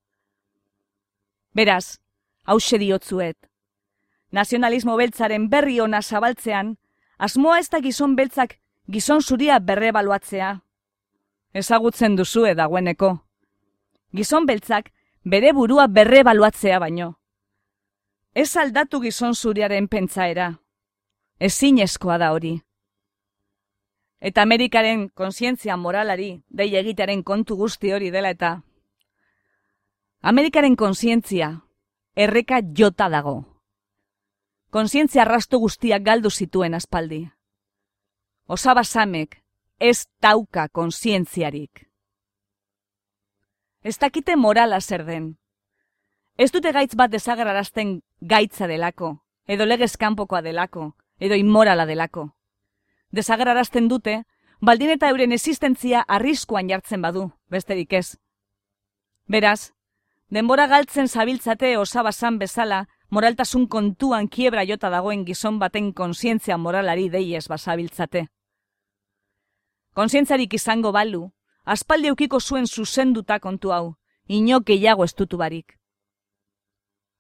Beraz, 1.56 2.02
hause 2.44 2.78
diotzuet. 2.78 3.38
Nazionalismo 4.36 4.98
beltzaren 5.00 5.48
berri 5.50 5.80
ona 5.80 6.02
zabaltzean, 6.02 6.74
asmoa 7.18 7.62
ez 7.62 7.70
da 7.72 7.80
gizon 7.80 8.18
beltzak 8.18 8.58
gizon 8.92 9.24
zuria 9.24 9.60
berre 9.60 9.94
baluatzea. 9.96 10.50
Ezagutzen 11.56 12.18
duzue 12.20 12.52
dagoeneko. 12.60 13.14
Gizon 14.12 14.46
beltzak 14.46 14.92
bere 15.24 15.54
burua 15.54 15.88
berre 15.88 16.26
baluatzea 16.28 16.80
baino. 16.84 17.14
Ez 18.36 18.52
aldatu 18.58 19.00
gizon 19.00 19.34
zuriaren 19.34 19.88
pentsaera. 19.88 20.52
Ezin 21.40 21.80
eskoa 21.80 22.18
da 22.18 22.34
hori. 22.36 22.58
Eta 24.20 24.42
Amerikaren 24.44 25.08
konsientzia 25.10 25.78
moralari 25.78 26.34
dei 26.50 26.74
egitearen 26.76 27.24
kontu 27.24 27.56
guzti 27.56 27.96
hori 27.96 28.12
dela 28.12 28.36
eta 28.36 28.58
Amerikaren 30.26 30.76
konsientzia 30.76 31.62
erreka 32.16 32.58
jota 32.78 33.06
dago. 33.14 33.44
Konsientzia 34.74 35.22
arrastu 35.22 35.60
guztiak 35.62 36.02
galdu 36.02 36.32
zituen 36.32 36.74
aspaldi. 36.74 37.20
Osaba 38.48 38.84
samek 38.84 39.36
ez 39.80 40.08
tauka 40.20 40.66
konsientziarik. 40.70 41.84
Ez 43.84 44.00
dakite 44.00 44.36
morala 44.36 44.82
zer 44.82 45.06
den. 45.06 45.38
Ez 46.38 46.50
dute 46.52 46.72
gaitz 46.74 46.96
bat 46.96 47.14
desagrarazten 47.14 48.02
gaitza 48.20 48.66
delako, 48.66 49.20
edo 49.46 49.70
legez 49.70 49.94
kanpokoa 49.96 50.42
delako, 50.42 50.96
edo 51.20 51.38
inmorala 51.38 51.86
delako. 51.86 52.32
Desagrarazten 53.12 53.88
dute, 53.88 54.24
baldin 54.60 54.90
eta 54.98 55.14
euren 55.14 55.38
existentzia 55.38 56.02
arriskuan 56.02 56.74
jartzen 56.74 57.06
badu, 57.06 57.30
besterik 57.46 57.94
ez. 57.94 58.18
Beraz, 59.30 59.76
denbora 60.30 60.68
galtzen 60.68 61.08
zabiltzate 61.08 61.78
osabasan 61.78 62.40
bezala, 62.40 62.88
moraltasun 63.10 63.68
kontuan 63.68 64.28
kiebra 64.28 64.66
jota 64.66 64.90
dagoen 64.90 65.26
gizon 65.26 65.60
baten 65.60 65.94
konsientzia 65.94 66.58
moralari 66.58 67.10
deiez 67.10 67.48
basabiltzate. 67.48 68.28
Konsientzarik 69.94 70.54
izango 70.54 70.92
balu, 70.92 71.32
aspaldi 71.64 72.10
eukiko 72.12 72.40
zuen 72.40 72.68
zuzenduta 72.68 73.40
kontu 73.40 73.72
hau, 73.72 73.96
inok 74.28 74.66
gehiago 74.68 75.06
estutu 75.06 75.38
barik. 75.38 75.78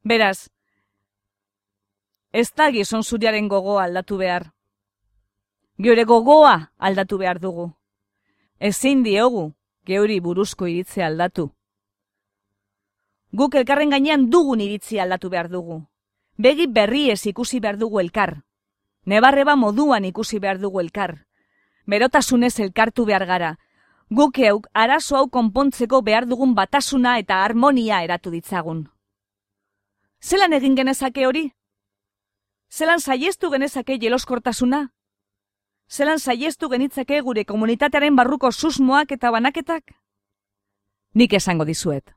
Beraz, 0.04 0.50
ez 2.32 2.52
da 2.52 2.70
gizon 2.72 3.04
zuriaren 3.04 3.48
gogoa 3.48 3.86
aldatu 3.86 4.18
behar. 4.18 4.52
Geure 5.80 6.04
gogoa 6.04 6.72
aldatu 6.78 7.18
behar 7.18 7.40
dugu. 7.40 7.72
Ezin 8.60 9.04
diogu, 9.04 9.54
geuri 9.86 10.20
buruzko 10.20 10.68
iritze 10.68 11.04
aldatu. 11.04 11.55
Guk 13.36 13.56
elkarren 13.60 13.90
gainean 13.92 14.30
dugun 14.32 14.62
iritzi 14.64 15.00
aldatu 15.04 15.30
behar 15.32 15.50
dugu. 15.52 15.82
Begi 16.38 16.68
berri 16.72 17.10
ez 17.12 17.26
ikusi 17.28 17.60
behar 17.60 17.76
dugu 17.82 18.00
elkar. 18.00 18.32
Nebarreba 19.06 19.58
moduan 19.60 20.06
ikusi 20.06 20.40
behar 20.40 20.62
dugu 20.62 20.80
elkar. 20.80 21.26
Berotasunez 21.86 22.54
elkartu 22.60 23.06
behar 23.06 23.26
gara. 23.26 23.52
Guk 24.10 24.40
euk 24.40 24.70
arazo 24.74 25.18
hau 25.18 25.28
konpontzeko 25.30 26.02
behar 26.02 26.30
dugun 26.32 26.56
batasuna 26.56 27.18
eta 27.20 27.44
harmonia 27.44 28.02
eratu 28.08 28.32
ditzagun. 28.32 28.86
Zelan 30.22 30.54
egin 30.54 30.76
genezake 30.80 31.28
hori? 31.28 31.46
Zelan 32.72 33.02
saiestu 33.02 33.52
genezake 33.52 34.00
jeloskortasuna? 34.00 34.86
Zelan 35.90 36.20
saiestu 36.20 36.70
genitzake 36.70 37.20
gure 37.22 37.44
komunitatearen 37.46 38.16
barruko 38.16 38.52
susmoak 38.52 39.12
eta 39.12 39.32
banaketak? 39.32 39.92
Nik 41.14 41.34
esango 41.34 41.66
dizuet. 41.66 42.16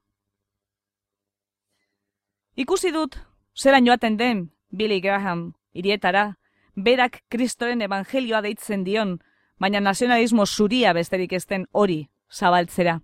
Ikusi 2.58 2.90
dut, 2.90 3.14
zelan 3.54 3.86
joaten 3.86 4.16
den, 4.18 4.38
Billy 4.74 5.00
Graham, 5.00 5.52
irietara, 5.78 6.32
berak 6.74 7.20
kristoren 7.30 7.84
evangelioa 7.86 8.40
deitzen 8.42 8.82
dion, 8.82 9.20
baina 9.62 9.78
nazionalismo 9.78 10.46
zuria 10.46 10.92
besterik 10.92 11.36
ezten 11.38 11.68
hori 11.70 12.08
zabaltzera. 12.34 12.96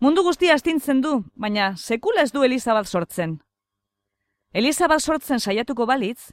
Mundu 0.00 0.24
guztia 0.24 0.56
astintzen 0.56 1.02
du, 1.04 1.12
baina 1.36 1.74
sekula 1.76 2.24
ez 2.24 2.32
du 2.32 2.42
Eliza 2.42 2.72
bat 2.72 2.88
sortzen. 2.88 3.36
Eliza 4.54 4.88
bat 4.88 5.04
sortzen 5.04 5.40
saiatuko 5.40 5.84
balitz, 5.86 6.32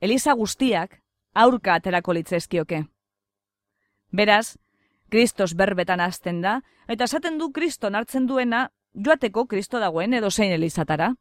Eliza 0.00 0.34
guztiak 0.34 0.98
aurka 1.32 1.78
aterako 1.78 2.18
litzezkioke. 2.18 2.82
Beraz, 4.10 4.58
Kristos 5.14 5.54
berbetan 5.54 6.00
hasten 6.00 6.42
da, 6.42 6.58
eta 6.88 7.06
esaten 7.06 7.38
du 7.38 7.52
Kriston 7.52 7.94
hartzen 7.94 8.26
duena 8.26 8.66
joateko 8.94 9.46
Kristo 9.46 9.78
dagoen 9.78 10.14
edo 10.14 10.30
zein 10.30 10.52
Elizatara. 10.52 11.14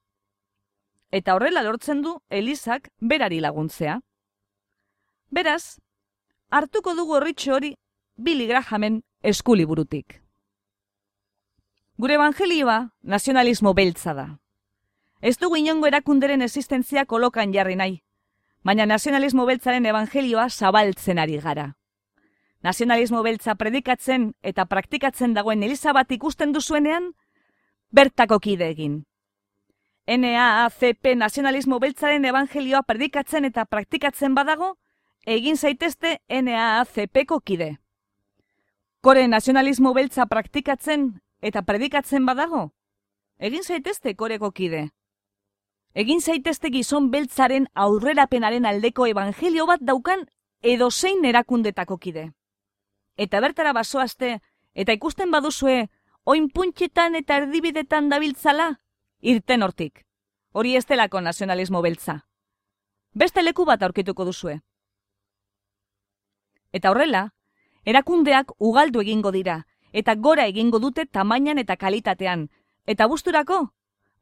Eta 1.12 1.36
horrela 1.36 1.64
lortzen 1.64 2.02
du 2.02 2.20
Elizak 2.30 2.90
berari 3.00 3.40
laguntzea. 3.40 4.00
Beraz, 5.32 5.80
hartuko 6.50 6.96
dugu 6.96 7.16
horritxo 7.16 7.56
hori 7.56 7.76
Billy 8.16 8.48
Grahamen 8.48 9.02
eskuliburutik. 9.24 10.22
Gure 11.98 12.16
evangelioa 12.16 12.92
nazionalismo 13.02 13.74
beltza 13.74 14.14
da. 14.14 14.28
Ez 15.22 15.38
dugu 15.38 15.58
inongo 15.58 15.88
erakunderen 15.88 16.42
existentzia 16.42 17.06
kolokan 17.06 17.54
jarri 17.54 17.76
nahi, 17.76 18.02
baina 18.64 18.88
nazionalismo 18.90 19.46
beltzaren 19.46 19.86
evangelioa 19.86 20.50
zabaltzen 20.50 21.20
ari 21.20 21.38
gara. 21.38 21.76
Nazionalismo 22.64 23.22
beltza 23.24 23.56
predikatzen 23.56 24.34
eta 24.42 24.66
praktikatzen 24.66 25.34
dagoen 25.34 25.64
Elizabat 25.64 26.12
ikusten 26.12 26.54
duzuenean, 26.54 27.14
bertako 27.91 28.39
kide 28.39 28.69
egin. 28.71 29.04
NAACP 30.08 31.15
nazionalismo 31.15 31.80
beltzaren 31.80 32.25
evangelioa 32.25 32.82
predikatzen 32.84 33.45
eta 33.45 33.65
praktikatzen 33.65 34.36
badago, 34.36 34.75
egin 35.25 35.58
zaitezte 35.58 36.17
NAACP-ko 36.30 37.39
kide. 37.39 37.75
Kore 39.01 39.27
nazionalismo 39.27 39.93
beltza 39.93 40.25
praktikatzen 40.25 41.21
eta 41.41 41.62
predikatzen 41.62 42.25
badago? 42.25 42.71
Egin 43.39 43.63
zaitezte 43.63 44.15
koreko 44.15 44.51
kide. 44.51 44.89
Egin 45.93 46.21
zaitezte 46.21 46.69
gizon 46.71 47.10
beltzaren 47.12 47.67
aurrerapenaren 47.73 48.65
aldeko 48.65 49.08
evangelio 49.08 49.65
bat 49.67 49.82
daukan 49.82 50.27
edo 50.62 50.91
zein 50.91 51.25
erakundetako 51.25 51.97
kide. 51.97 52.32
Eta 53.17 53.41
bertara 53.41 53.73
basoazte, 53.73 54.39
eta 54.73 54.93
ikusten 54.93 55.32
baduzue, 55.32 55.89
oin 56.24 56.50
puntxetan 56.50 57.16
eta 57.16 57.38
erdibidetan 57.42 58.10
dabiltzala, 58.10 58.80
irten 59.22 59.64
hortik. 59.64 60.06
Hori 60.52 60.76
ez 60.76 60.86
delako 60.86 61.22
nazionalismo 61.22 61.82
beltza. 61.82 62.26
Beste 63.14 63.42
leku 63.44 63.66
bat 63.66 63.84
aurkituko 63.84 64.26
duzue. 64.26 64.62
Eta 66.72 66.92
horrela, 66.92 67.32
erakundeak 67.86 68.52
ugaldu 68.60 69.02
egingo 69.02 69.32
dira, 69.32 69.66
eta 69.92 70.16
gora 70.16 70.46
egingo 70.48 70.80
dute 70.80 71.06
tamainan 71.06 71.58
eta 71.58 71.76
kalitatean. 71.76 72.50
Eta 72.86 73.08
busturako, 73.08 73.72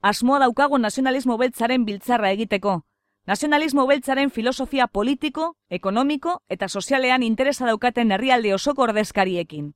asmoa 0.01 0.39
daukago 0.39 0.77
nazionalismo 0.77 1.37
beltzaren 1.37 1.85
biltzarra 1.85 2.31
egiteko. 2.31 2.81
Nazionalismo 3.27 3.85
beltzaren 3.85 4.31
filosofia 4.31 4.87
politiko, 4.87 5.55
ekonomiko 5.69 6.39
eta 6.49 6.67
sozialean 6.67 7.23
interesa 7.23 7.65
daukaten 7.65 8.11
herrialde 8.11 8.53
osoko 8.53 8.83
ordezkariekin. 8.83 9.73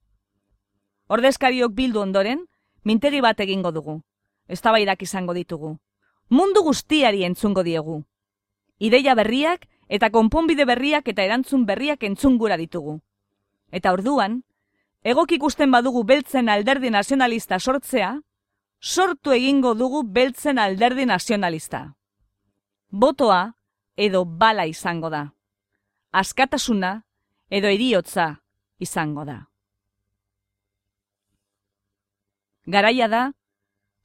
Ordezkariok 1.13 1.75
bildu 1.77 2.01
ondoren, 2.01 2.39
mintegi 2.89 3.19
bat 3.21 3.39
egingo 3.43 3.71
dugu. 3.71 3.99
Eztabaidak 4.49 5.03
izango 5.05 5.35
ditugu. 5.37 5.75
Mundu 6.29 6.63
guztiari 6.65 7.21
entzungo 7.27 7.63
diegu. 7.63 7.99
Ideia 8.79 9.13
berriak 9.15 9.67
eta 9.87 10.09
konponbide 10.09 10.65
berriak 10.65 11.11
eta 11.13 11.21
erantzun 11.27 11.67
berriak 11.69 12.03
entzungura 12.09 12.57
ditugu. 12.57 12.97
Eta 13.69 13.93
orduan, 13.93 14.41
egok 15.03 15.35
ikusten 15.37 15.71
badugu 15.71 16.03
beltzen 16.03 16.49
alderdi 16.49 16.89
nazionalista 16.89 17.59
sortzea, 17.59 18.15
sortu 18.81 19.37
egingo 19.37 19.75
dugu 19.75 20.03
beltzen 20.03 20.57
alderdi 20.57 21.05
nazionalista. 21.05 21.85
Botoa 22.89 23.53
edo 23.95 24.25
bala 24.25 24.65
izango 24.65 25.13
da. 25.13 25.27
Askatasuna 26.11 27.03
edo 27.49 27.67
eriotza 27.69 28.29
izango 28.79 29.25
da. 29.29 29.52
Garaia 32.65 33.07
da, 33.07 33.23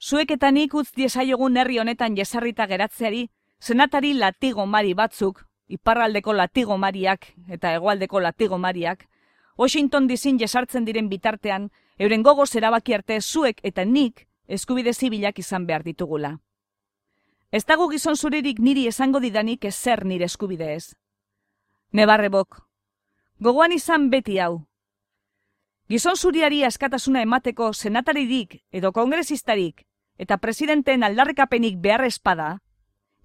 zuek 0.03 0.33
eta 0.35 0.51
nik 0.51 0.75
utz 0.75 0.91
diesaiogun 0.97 1.57
herri 1.57 1.79
honetan 1.79 2.17
jesarrita 2.17 2.67
geratzeari, 2.67 3.29
senatari 3.61 4.15
latigo 4.15 4.67
mari 4.67 4.95
batzuk, 4.95 5.45
iparraldeko 5.69 6.33
latigo 6.33 6.79
mariak 6.79 7.33
eta 7.49 7.75
hegoaldeko 7.75 8.21
latigo 8.21 8.59
mariak, 8.59 9.07
Washington 9.59 10.07
dizin 10.07 10.39
jesartzen 10.39 10.85
diren 10.85 11.09
bitartean, 11.09 11.71
euren 11.99 12.23
gogo 12.23 12.45
erabaki 12.55 12.95
arte 12.95 13.21
zuek 13.21 13.61
eta 13.63 13.85
nik 13.85 14.27
eskubide 14.47 14.93
zibilak 14.93 15.39
izan 15.39 15.67
behar 15.67 15.83
ditugula. 15.83 16.39
Ez 17.51 17.65
dago 17.65 17.89
gizon 17.89 18.17
zuririk 18.17 18.59
niri 18.61 18.87
esango 18.87 19.21
didanik 19.21 19.65
ezer 19.65 20.05
nire 20.05 20.25
eskubide 20.25 20.75
ez. 20.75 20.95
Nebarrebok, 21.93 22.69
Gogoan 23.41 23.73
izan 23.73 24.11
beti 24.11 24.39
hau. 24.39 24.68
Gizon 25.89 26.16
zuriari 26.16 26.64
askatasuna 26.68 27.22
emateko 27.24 27.70
senataridik 27.72 28.59
edo 28.70 28.93
kongresistarik 28.93 29.86
eta 30.20 30.36
presidenteen 30.36 31.05
aldarrekapenik 31.07 31.78
behar 31.80 32.03
espada, 32.05 32.59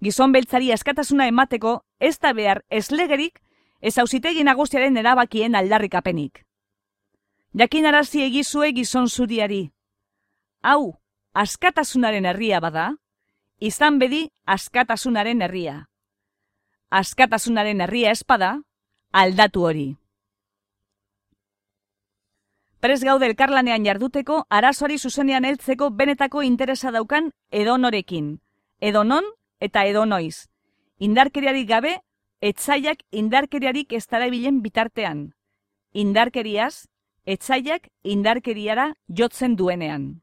gizon 0.00 0.32
beltzari 0.32 0.70
askatasuna 0.72 1.26
emateko 1.28 1.82
ez 2.00 2.16
da 2.18 2.32
behar 2.32 2.62
eslegerik 2.70 3.40
ez 3.82 3.98
hausitegi 3.98 4.44
nagusiaren 4.48 4.96
erabakien 4.96 5.54
aldarrikapenik. 5.54 6.40
Jakin 7.52 7.86
arazi 7.86 8.22
egizue 8.24 8.70
gizon 8.72 9.08
zuriari. 9.08 9.68
Hau, 10.62 10.96
askatasunaren 11.34 12.24
herria 12.24 12.60
bada, 12.64 12.86
izan 13.60 13.98
bedi 13.98 14.22
askatasunaren 14.46 15.42
herria. 15.44 15.76
Askatasunaren 16.88 17.84
herria 17.84 18.14
espada, 18.16 18.54
aldatu 19.12 19.68
hori. 19.68 19.86
Prez 22.84 23.00
gaude 23.00 23.24
elkarlanean 23.24 23.86
jarduteko, 23.88 24.42
arazoari 24.52 24.98
zuzenean 24.98 25.46
heltzeko 25.48 25.86
benetako 26.00 26.42
interesa 26.44 26.90
daukan 26.92 27.30
edonorekin. 27.50 28.26
Edonon 28.78 29.24
eta 29.58 29.86
edonoiz. 29.88 30.50
Indarkeriarik 30.98 31.66
gabe, 31.70 31.94
etzaiak 32.42 33.00
indarkeriarik 33.10 33.94
ez 33.94 34.04
bilen 34.10 34.60
bitartean. 34.60 35.32
Indarkeriaz, 35.94 36.90
etzaiak 37.24 37.88
indarkeriara 38.02 38.92
jotzen 39.08 39.56
duenean. 39.56 40.20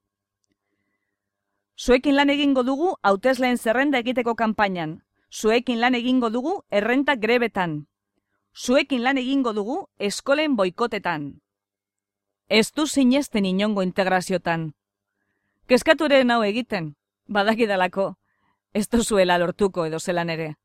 Zuekin 1.76 2.16
lan 2.16 2.30
egingo 2.30 2.62
dugu 2.62 2.94
hautesleen 3.02 3.58
zerrenda 3.58 3.98
egiteko 3.98 4.36
kanpainan. 4.36 5.02
Zuekin 5.32 5.82
lan 5.82 5.96
egingo 5.96 6.30
dugu 6.30 6.62
errenta 6.70 7.16
grebetan. 7.16 7.88
Zuekin 8.54 9.02
lan 9.02 9.18
egingo 9.18 9.52
dugu 9.52 9.88
eskolen 9.98 10.56
boikotetan. 10.56 11.42
Ez 12.52 12.74
du 12.76 12.86
sinesten 12.86 13.46
inongo 13.46 13.82
integraziotan. 13.82 14.74
Kezkatu 15.72 16.10
ere 16.10 16.26
nau 16.28 16.42
egiten, 16.44 16.98
badakidalako, 17.32 18.18
ez 18.74 18.90
zuela 18.90 19.38
lortuko 19.38 19.86
edo 19.86 20.00
zelan 20.00 20.30
ere. 20.30 20.58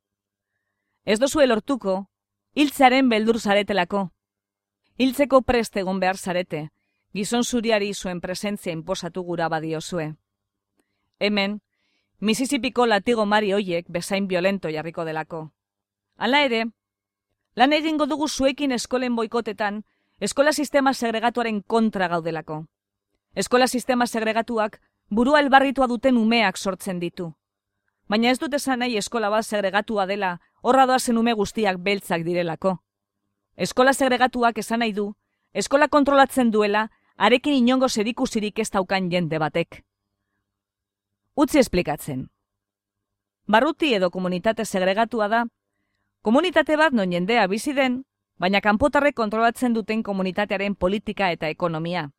Ez 1.04 1.20
zuela 1.20 1.54
lortuko, 1.54 2.08
hiltzaren 2.54 3.08
beldur 3.08 3.38
zaretelako. 3.38 4.10
Hiltzeko 4.98 5.42
preste 5.42 5.80
egon 5.80 6.00
behar 6.00 6.16
zarete, 6.16 6.70
gizon 7.14 7.44
zuriari 7.44 7.94
zuen 7.94 8.20
presentzia 8.20 8.72
inposatu 8.72 9.22
gura 9.22 9.48
badiozue. 9.48 10.16
Hemen, 11.20 11.60
Mississippiko 12.18 12.86
latigo 12.86 13.26
mari 13.26 13.52
hoiek 13.52 13.86
bezain 13.88 14.26
violento 14.26 14.68
jarriko 14.68 15.04
delako. 15.04 15.52
Hala 16.16 16.42
ere, 16.42 16.64
lan 17.54 17.72
egingo 17.72 18.06
dugu 18.06 18.26
zuekin 18.26 18.72
eskolen 18.72 19.14
boikotetan, 19.14 19.84
eskola 20.20 20.52
sistema 20.52 20.94
segregatuaren 20.94 21.62
kontra 21.62 22.08
gaudelako. 22.08 22.64
Eskola 23.34 23.66
sistema 23.66 24.06
segregatuak 24.06 24.80
burua 25.10 25.40
elbarritua 25.40 25.86
duten 25.86 26.16
umeak 26.16 26.56
sortzen 26.56 27.00
ditu. 27.00 27.34
Baina 28.08 28.30
ez 28.30 28.38
dut 28.38 28.54
esan 28.54 28.78
nahi 28.78 28.96
eskola 28.96 29.28
bat 29.30 29.44
segregatua 29.44 30.06
dela, 30.06 30.38
horra 30.62 30.86
doazen 30.86 31.18
ume 31.18 31.34
guztiak 31.34 31.78
beltzak 31.78 32.24
direlako. 32.24 32.78
Eskola 33.56 33.92
segregatuak 33.92 34.58
esan 34.58 34.80
nahi 34.80 34.92
du, 34.92 35.12
eskola 35.52 35.88
kontrolatzen 35.88 36.50
duela, 36.50 36.88
arekin 37.16 37.54
inongo 37.54 37.88
zerikusirik 37.88 38.58
ez 38.58 38.70
daukan 38.70 39.10
jende 39.10 39.38
batek. 39.38 39.84
Utzi 41.36 41.58
esplikatzen. 41.58 42.30
Barruti 43.46 43.92
edo 43.94 44.10
komunitate 44.10 44.64
segregatua 44.64 45.28
da, 45.28 45.46
komunitate 46.22 46.76
bat 46.76 46.92
non 46.92 47.12
jendea 47.12 47.46
bizi 47.46 47.74
den, 47.74 48.04
baina 48.38 48.60
kanpotarrek 48.60 49.14
kontrolatzen 49.16 49.74
duten 49.74 50.02
komunitatearen 50.02 50.76
politika 50.76 51.30
eta 51.30 51.48
ekonomia. 51.48 52.10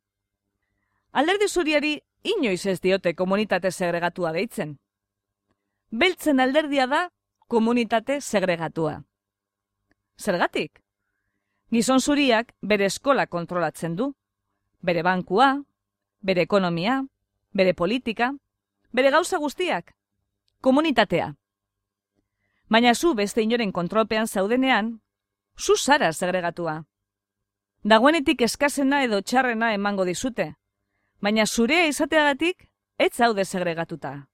Alderdi 1.12 1.48
zuriari 1.48 2.00
inoiz 2.24 2.66
ez 2.66 2.80
diote 2.82 3.14
komunitate 3.14 3.72
segregatua 3.72 4.34
deitzen. 4.34 4.78
Beltzen 5.92 6.40
alderdia 6.40 6.88
da 6.88 7.08
komunitate 7.48 8.22
segregatua. 8.22 9.02
Zergatik? 10.18 10.82
Gizon 11.72 12.02
zuriak 12.02 12.54
bere 12.62 12.86
eskola 12.86 13.28
kontrolatzen 13.28 13.96
du. 13.96 14.14
Bere 14.82 15.04
bankua, 15.04 15.64
bere 16.22 16.42
ekonomia, 16.42 17.04
bere 17.54 17.74
politika, 17.74 18.34
bere 18.92 19.12
gauza 19.12 19.38
guztiak. 19.38 19.94
Komunitatea. 20.62 21.34
Baina 22.70 22.94
zu 22.96 23.14
beste 23.16 23.42
inoren 23.42 23.72
kontrolpean 23.72 24.28
zaudenean, 24.28 25.00
zu 25.58 25.76
zara 25.76 26.14
segregatua. 26.14 26.86
Dagoenetik 27.84 28.42
eskazena 28.42 29.04
edo 29.04 29.22
txarrena 29.22 29.74
emango 29.74 30.06
dizute, 30.06 30.54
baina 31.22 31.46
zurea 31.46 31.88
izateagatik 31.88 32.70
ez 32.98 33.14
zaude 33.14 33.46
segregatuta. 33.46 34.28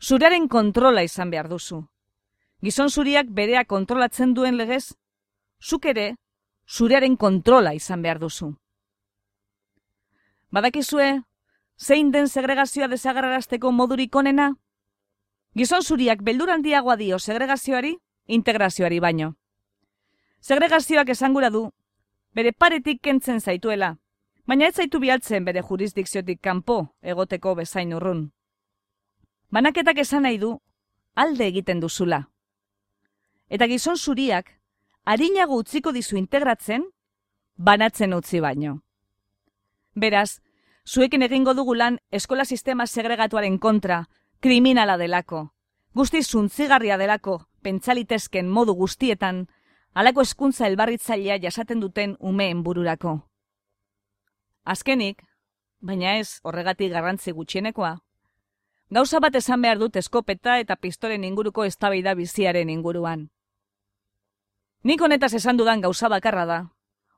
Zurearen 0.00 0.48
kontrola 0.48 1.02
izan 1.02 1.30
behar 1.30 1.48
duzu. 1.48 1.82
Gizon 2.62 2.90
zuriak 2.90 3.28
berea 3.28 3.64
kontrolatzen 3.64 4.34
duen 4.34 4.56
legez, 4.56 4.94
zuk 5.60 5.86
ere 5.86 6.16
zurearen 6.68 7.16
kontrola 7.16 7.74
izan 7.74 8.02
behar 8.02 8.18
duzu. 8.18 8.54
Badakizue, 10.50 11.22
zein 11.78 12.10
den 12.12 12.28
segregazioa 12.28 12.88
desagarrarazteko 12.88 13.72
modurik 13.72 14.14
onena? 14.16 14.52
Gizon 15.56 15.82
zuriak 15.82 16.22
belduraldiagoa 16.22 16.96
dio 16.96 17.18
segregazioari, 17.18 17.96
integrazioari 18.26 19.00
baino. 19.00 19.34
Segregazioak 20.42 21.08
esangura 21.14 21.50
du, 21.54 21.68
bere 22.34 22.50
paretik 22.52 22.98
kentzen 23.00 23.38
zaituela, 23.38 23.92
baina 24.44 24.66
ez 24.66 24.74
zaitu 24.74 24.98
bialtzen 24.98 25.44
bere 25.46 25.62
jurisdikziotik 25.62 26.40
kanpo 26.42 26.78
egoteko 27.02 27.54
bezain 27.54 27.94
urrun. 27.94 28.24
Banaketak 29.54 30.00
esan 30.02 30.26
nahi 30.26 30.40
du, 30.42 30.56
alde 31.14 31.46
egiten 31.46 31.78
duzula. 31.78 32.24
Eta 33.48 33.68
gizon 33.70 33.96
zuriak, 33.96 34.50
harinago 35.04 35.60
utziko 35.62 35.92
dizu 35.92 36.18
integratzen, 36.18 36.88
banatzen 37.54 38.18
utzi 38.18 38.40
baino. 38.40 38.80
Beraz, 39.94 40.40
zuekin 40.84 41.22
egingo 41.22 41.54
dugu 41.54 41.78
lan 41.78 42.00
eskola 42.10 42.44
sistema 42.44 42.88
segregatuaren 42.88 43.60
kontra, 43.62 44.08
kriminala 44.40 44.98
delako, 44.98 45.52
guzti 45.94 46.24
zuntzigarria 46.24 46.98
delako, 46.98 47.44
pentsalitezken 47.62 48.48
modu 48.48 48.74
guztietan, 48.74 49.46
alako 49.94 50.22
eskuntza 50.22 50.66
elbarritzailea 50.66 51.38
jasaten 51.42 51.80
duten 51.80 52.16
umeen 52.20 52.62
bururako. 52.62 53.18
Azkenik, 54.64 55.22
baina 55.80 56.16
ez 56.18 56.40
horregatik 56.42 56.92
garrantzi 56.92 57.32
gutxienekoa, 57.32 57.96
gauza 58.90 59.20
bat 59.20 59.34
esan 59.34 59.62
behar 59.62 59.78
dut 59.78 59.96
eskopeta 59.96 60.58
eta 60.62 60.76
pistolen 60.76 61.24
inguruko 61.24 61.64
eztabaida 61.64 62.14
biziaren 62.14 62.70
inguruan. 62.70 63.28
Nik 64.84 65.02
honetaz 65.02 65.34
esan 65.34 65.56
dudan 65.56 65.80
gauza 65.80 66.08
bakarra 66.08 66.46
da, 66.46 66.60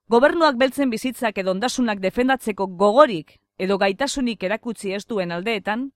gobernuak 0.09 0.57
beltzen 0.57 0.91
bizitzak 0.91 1.39
edo 1.39 1.53
ondasunak 1.53 2.01
defendatzeko 2.01 2.67
gogorik 2.67 3.39
edo 3.59 3.79
gaitasunik 3.79 4.43
erakutsi 4.43 4.93
ez 4.93 5.07
duen 5.07 5.33
aldeetan, 5.33 5.93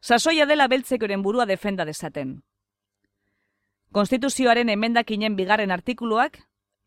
sasoia 0.00 0.46
dela 0.46 0.68
beltzekoren 0.68 1.22
burua 1.22 1.46
defenda 1.46 1.84
dezaten. 1.84 2.40
Konstituzioaren 3.92 4.68
emendakinen 4.68 5.36
bigarren 5.36 5.70
artikuluak, 5.70 6.38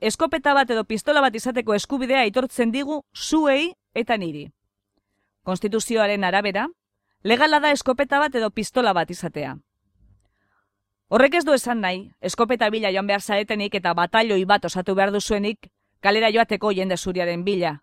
eskopeta 0.01 0.53
bat 0.53 0.69
edo 0.69 0.83
pistola 0.85 1.21
bat 1.21 1.35
izateko 1.35 1.73
eskubidea 1.73 2.21
aitortzen 2.27 2.71
digu 2.71 3.01
zuei 3.15 3.73
eta 3.93 4.17
niri. 4.17 4.51
Konstituzioaren 5.43 6.23
arabera, 6.23 6.67
legala 7.23 7.59
da 7.59 7.71
eskopeta 7.71 8.19
bat 8.19 8.35
edo 8.35 8.51
pistola 8.51 8.93
bat 8.93 9.09
izatea. 9.09 9.57
Horrek 11.09 11.33
ez 11.35 11.43
du 11.45 11.53
esan 11.53 11.81
nahi, 11.81 12.11
eskopeta 12.21 12.69
bila 12.69 12.91
joan 12.93 13.07
behar 13.07 13.21
zaretenik 13.21 13.75
eta 13.75 13.93
batalioi 13.93 14.45
bat 14.45 14.65
osatu 14.65 14.95
behar 14.95 15.11
duzuenik, 15.11 15.67
kalera 15.99 16.29
joateko 16.31 16.71
jende 16.71 16.97
zuriaren 16.97 17.43
bila. 17.43 17.81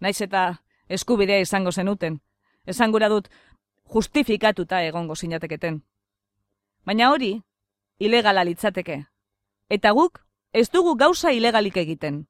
Naiz 0.00 0.20
eta 0.20 0.60
eskubidea 0.88 1.40
izango 1.40 1.72
zenuten. 1.72 2.20
Esangura 2.66 3.08
dut, 3.08 3.28
justifikatuta 3.94 4.82
egongo 4.84 5.16
zinateketen. 5.16 5.82
Baina 6.86 7.10
hori, 7.10 7.40
ilegala 7.98 8.44
litzateke. 8.44 9.06
Eta 9.68 9.92
guk, 9.92 10.22
ez 10.52 10.70
dugu 10.70 10.94
gauza 10.96 11.32
ilegalik 11.32 11.76
egiten. 11.76 12.26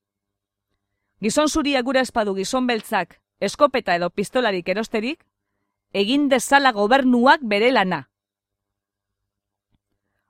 Gizon 1.21 1.49
zuria 1.49 1.83
gura 1.83 2.01
espadu 2.01 2.35
gizon 2.35 2.67
beltzak, 2.67 3.21
eskopeta 3.41 3.95
edo 3.95 4.11
pistolarik 4.11 4.69
erosterik, 4.69 5.25
egin 5.93 6.29
dezala 6.29 6.73
gobernuak 6.73 7.43
bere 7.43 7.73
lana. 7.73 8.09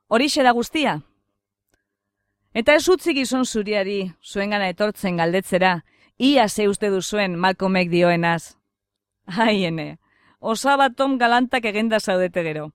Horixe 0.09 0.43
da 0.43 0.53
guztia. 0.57 1.01
Eta 2.55 2.75
ez 2.75 2.89
utzi 2.89 3.13
gizon 3.15 3.45
zuriari, 3.45 4.15
zuen 4.25 4.51
gana 4.51 4.69
etortzen 4.73 5.21
galdetzera, 5.21 5.85
ia 6.17 6.49
ze 6.49 6.69
uste 6.69 6.89
duzuen 6.91 7.37
Malcolmek 7.37 7.91
dioenaz. 7.91 8.57
Haiene, 9.27 9.99
osabatom 10.41 11.19
galantak 11.19 11.65
egenda 11.65 12.01
zaudete 12.01 12.43
gero. 12.43 12.71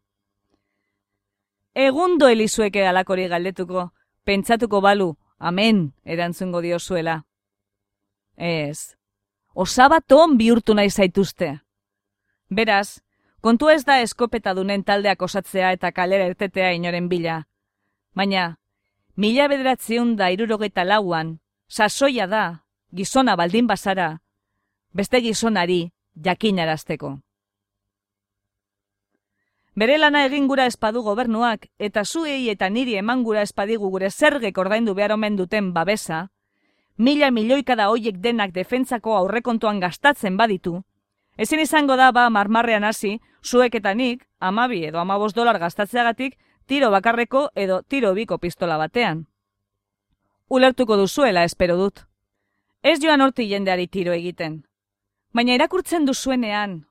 Egundo 1.73 2.27
elizueke 2.29 2.85
alakori 2.87 3.27
galdetuko, 3.27 3.91
pentsatuko 4.23 4.81
balu, 4.81 5.15
amen, 5.39 5.93
erantzungo 6.05 6.61
diozuela. 6.61 7.23
Ez, 8.37 8.95
osaba 9.53 9.99
ton 10.01 10.37
bihurtu 10.37 10.75
nahi 10.77 10.89
zaituzte. 10.89 11.61
Beraz, 12.49 13.01
kontu 13.41 13.69
ez 13.73 13.83
da 13.85 13.99
eskopeta 14.01 14.53
dunen 14.53 14.83
taldeak 14.83 15.21
osatzea 15.21 15.71
eta 15.73 15.91
kalera 15.91 16.29
ertetea 16.29 16.71
inoren 16.77 17.09
bila. 17.09 17.41
Baina, 18.13 18.59
mila 19.17 19.47
bederatzeun 19.49 20.15
da 20.15 20.29
irurogeita 20.29 20.85
lauan, 20.85 21.39
sasoia 21.67 22.27
da, 22.27 22.45
gizona 22.93 23.35
baldin 23.35 23.67
bazara, 23.67 24.19
beste 24.93 25.21
gizonari 25.25 25.89
jakinarazteko. 26.13 27.22
Bere 29.75 29.97
lana 29.97 30.19
egin 30.27 30.45
gura 30.47 30.67
espadu 30.69 31.01
gobernuak 31.01 31.63
eta 31.81 32.03
zuei 32.05 32.49
eta 32.51 32.69
niri 32.69 32.93
eman 32.99 33.23
gura 33.25 33.41
espadigu 33.41 33.89
gure 33.89 34.11
zergek 34.11 34.57
ordaindu 34.61 34.93
behar 34.93 35.13
omen 35.15 35.35
duten 35.35 35.71
babesa, 35.73 36.27
mila 36.97 37.31
milioika 37.31 37.75
da 37.75 37.87
hoiek 37.89 38.19
denak 38.21 38.51
defentzako 38.53 39.15
aurrekontuan 39.17 39.79
gastatzen 39.79 40.37
baditu, 40.37 40.83
ezin 41.37 41.59
izango 41.59 41.95
da 41.97 42.11
ba 42.11 42.29
marmarrean 42.29 42.83
hasi, 42.83 43.19
zuek 43.43 43.75
eta 43.75 43.93
nik, 43.93 44.27
amabi 44.39 44.83
edo 44.85 44.99
amabos 44.99 45.33
dolar 45.33 45.57
gastatzeagatik, 45.59 46.37
tiro 46.67 46.91
bakarreko 46.91 47.49
edo 47.55 47.81
tiro 47.81 48.13
biko 48.13 48.37
pistola 48.37 48.77
batean. 48.77 49.25
Ulertuko 50.49 50.97
duzuela 50.97 51.43
espero 51.43 51.77
dut. 51.77 52.05
Ez 52.83 52.99
joan 53.01 53.21
horti 53.21 53.47
jendeari 53.49 53.87
tiro 53.87 54.13
egiten. 54.13 54.67
Baina 55.33 55.55
irakurtzen 55.55 56.05
duzuenean, 56.05 56.85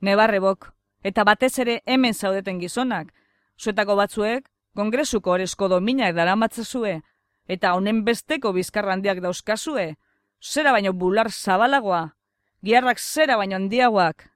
nebarrebok, 0.00 0.70
eta 1.02 1.24
batez 1.24 1.58
ere 1.58 1.80
hemen 1.86 2.14
zaudeten 2.14 2.60
gizonak, 2.60 3.12
zuetako 3.58 3.96
batzuek, 3.96 4.48
kongresuko 4.74 5.32
orezko 5.36 5.68
dominak 5.68 6.14
daramatzazue, 6.16 7.00
eta 7.48 7.74
honen 7.74 8.04
besteko 8.04 8.52
bizkarrandiak 8.52 9.20
dauzkazue, 9.20 9.96
zera 10.42 10.72
baino 10.72 10.92
bular 10.92 11.30
zabalagoa, 11.30 12.14
giarrak 12.62 12.98
zera 12.98 13.36
baino 13.36 13.56
handiagoak. 13.56 14.28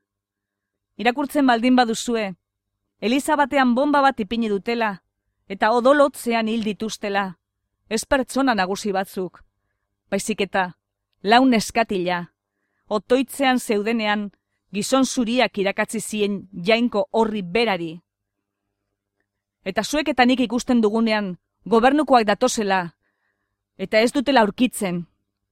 Irakurtzen 0.96 1.46
baldin 1.46 1.76
baduzue, 1.76 2.34
Eliza 3.00 3.36
batean 3.36 3.74
bomba 3.74 4.00
bat 4.00 4.20
ipini 4.20 4.48
dutela, 4.48 5.02
eta 5.48 5.70
odolotzean 5.72 6.48
hil 6.48 6.64
dituztela, 6.64 7.36
ez 7.88 8.04
pertsona 8.04 8.54
nagusi 8.54 8.92
batzuk, 8.92 9.42
baizik 10.10 10.40
eta 10.40 10.72
laun 11.22 11.54
eskatila, 11.54 12.22
otoitzean 12.88 13.60
zeudenean 13.60 14.30
gizon 14.72 15.06
zuriak 15.06 15.58
irakatzi 15.58 16.00
zien 16.00 16.48
jainko 16.52 17.06
horri 17.12 17.42
berari. 17.42 18.00
Eta 19.64 19.82
zuek 19.82 20.08
eta 20.08 20.24
nik 20.24 20.40
ikusten 20.40 20.80
dugunean 20.80 21.36
gobernukoak 21.64 22.26
datosela, 22.26 22.96
eta 23.76 24.00
ez 24.00 24.12
dutela 24.12 24.40
aurkitzen 24.40 25.06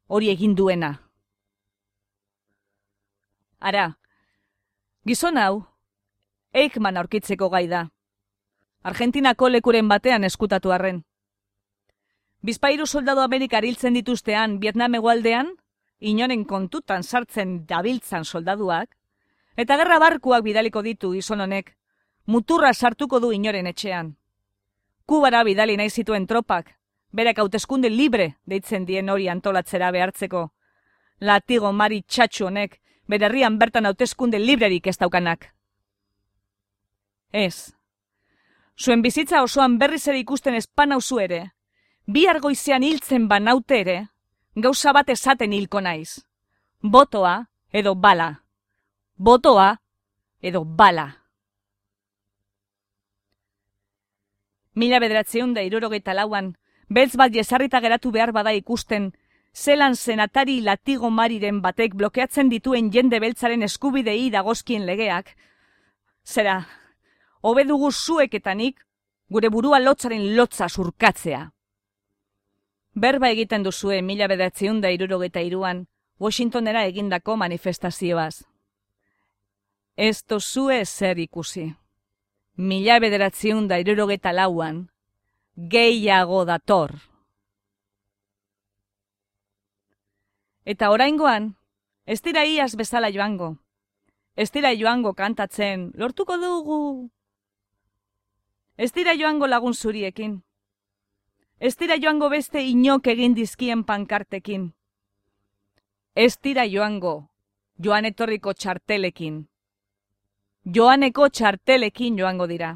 hori 0.06 0.30
egin 0.30 0.54
duena. 0.54 1.00
Ara, 3.58 3.96
gizon 5.06 5.38
hau, 5.38 5.64
Eichmann 6.54 6.96
aurkitzeko 6.96 7.48
gai 7.50 7.66
da. 7.66 7.88
Argentinako 8.84 9.48
lekuren 9.48 9.88
batean 9.88 10.24
eskutatu 10.24 10.70
arren. 10.70 11.02
Bizpairu 12.44 12.86
soldado 12.86 13.22
Amerika 13.24 13.58
hiltzen 13.58 13.94
dituztean 13.96 14.58
Vietnam 14.60 14.94
egualdean, 14.94 15.54
inoren 15.98 16.44
kontutan 16.44 17.02
sartzen 17.02 17.64
dabiltzan 17.66 18.24
soldaduak, 18.24 18.92
eta 19.56 19.76
gerra 19.76 19.98
barkuak 19.98 20.44
bidaliko 20.44 20.82
ditu 20.82 21.12
gizon 21.12 21.40
honek, 21.40 21.76
muturra 22.26 22.72
sartuko 22.74 23.20
du 23.20 23.32
inoren 23.32 23.66
etxean. 23.66 24.16
Kubara 25.06 25.44
bidali 25.44 25.76
nahi 25.76 25.90
zituen 25.90 26.26
tropak, 26.26 26.74
berak 27.12 27.38
hauteskunde 27.38 27.90
libre 27.90 28.36
deitzen 28.46 28.86
dien 28.86 29.08
hori 29.08 29.28
antolatzera 29.28 29.90
behartzeko. 29.90 30.48
Latigo 31.20 31.72
mari 31.72 32.02
txatxu 32.02 32.46
honek, 32.46 32.80
bere 33.06 33.26
herrian 33.26 33.58
bertan 33.58 33.86
hauteskunde 33.86 34.38
librerik 34.38 34.86
ez 34.86 34.96
daukanak. 34.98 35.52
Ez. 37.32 37.74
Zuen 38.78 39.02
bizitza 39.02 39.42
osoan 39.42 39.78
berriz 39.78 40.06
ere 40.08 40.18
ikusten 40.18 40.54
espan 40.54 40.92
hauzu 40.92 41.20
ere, 41.22 41.40
bi 42.06 42.26
argoizean 42.26 42.82
hiltzen 42.82 43.28
banaute 43.28 43.80
ere, 43.80 43.98
gauza 44.54 44.92
bat 44.92 45.10
esaten 45.10 45.52
hilko 45.52 45.80
naiz. 45.80 46.24
Botoa 46.82 47.36
edo 47.72 47.94
bala. 47.94 48.43
Botoa 49.16 49.80
edo 50.42 50.64
bala. 50.64 51.20
Mila 54.74 54.98
bederatzeun 54.98 55.52
da 55.54 55.62
irurogeita 55.62 56.14
lauan, 56.18 56.56
beltz 56.90 57.14
bat 57.16 57.30
jesarrita 57.32 57.78
geratu 57.80 58.10
behar 58.10 58.32
bada 58.34 58.52
ikusten, 58.52 59.12
zelan 59.54 59.94
senatari 59.94 60.60
latigo 60.60 61.10
mariren 61.10 61.60
batek 61.62 61.94
blokeatzen 61.94 62.50
dituen 62.50 62.90
jende 62.90 63.20
beltzaren 63.22 63.62
eskubidei 63.62 64.30
dagozkien 64.34 64.84
legeak, 64.84 65.36
zera, 66.26 66.66
hobedugu 67.40 67.92
zueketanik, 67.92 68.80
gure 69.30 69.48
burua 69.48 69.78
lotzaren 69.78 70.34
lotza 70.34 70.68
surkatzea. 70.68 71.52
Berba 72.94 73.30
egiten 73.30 73.62
duzue 73.62 74.02
mila 74.02 74.26
bedatzeun 74.26 74.80
da 74.80 74.90
irurogeta 74.90 75.40
iruan, 75.40 75.86
Washingtonera 76.18 76.84
egindako 76.86 77.36
manifestazioaz. 77.36 78.53
Ez 79.96 80.24
tozue 80.24 80.84
zer 80.84 81.18
ikusi. 81.18 81.74
Mila 82.56 82.98
bederatzeun 83.00 83.68
da 83.68 83.78
irurogeta 83.78 84.32
lauan, 84.32 84.88
gehiago 85.56 86.44
dator. 86.44 86.94
Eta 90.64 90.90
oraingoan, 90.90 91.54
ez 92.06 92.20
dira 92.22 92.44
iaz 92.44 92.74
bezala 92.76 93.10
joango. 93.10 93.56
Ez 94.36 94.50
dira 94.50 94.72
joango 94.74 95.14
kantatzen, 95.14 95.92
lortuko 95.94 96.38
dugu, 96.38 97.10
Ez 98.76 98.90
dira 98.92 99.14
joango 99.14 99.46
lagun 99.46 99.74
zuriekin. 99.74 100.42
Ez 101.60 101.76
dira 101.78 101.94
joango 101.96 102.28
beste 102.30 102.62
inok 102.62 103.06
egin 103.06 103.34
dizkien 103.34 103.84
pankartekin. 103.84 104.72
Ez 106.14 106.40
dira 106.42 106.64
joango 106.66 107.28
joan 107.78 108.04
etorriko 108.04 108.52
txartelekin. 108.52 109.44
Joaneko 110.64 111.28
txartelekin 111.28 112.16
joango 112.16 112.46
dira. 112.48 112.70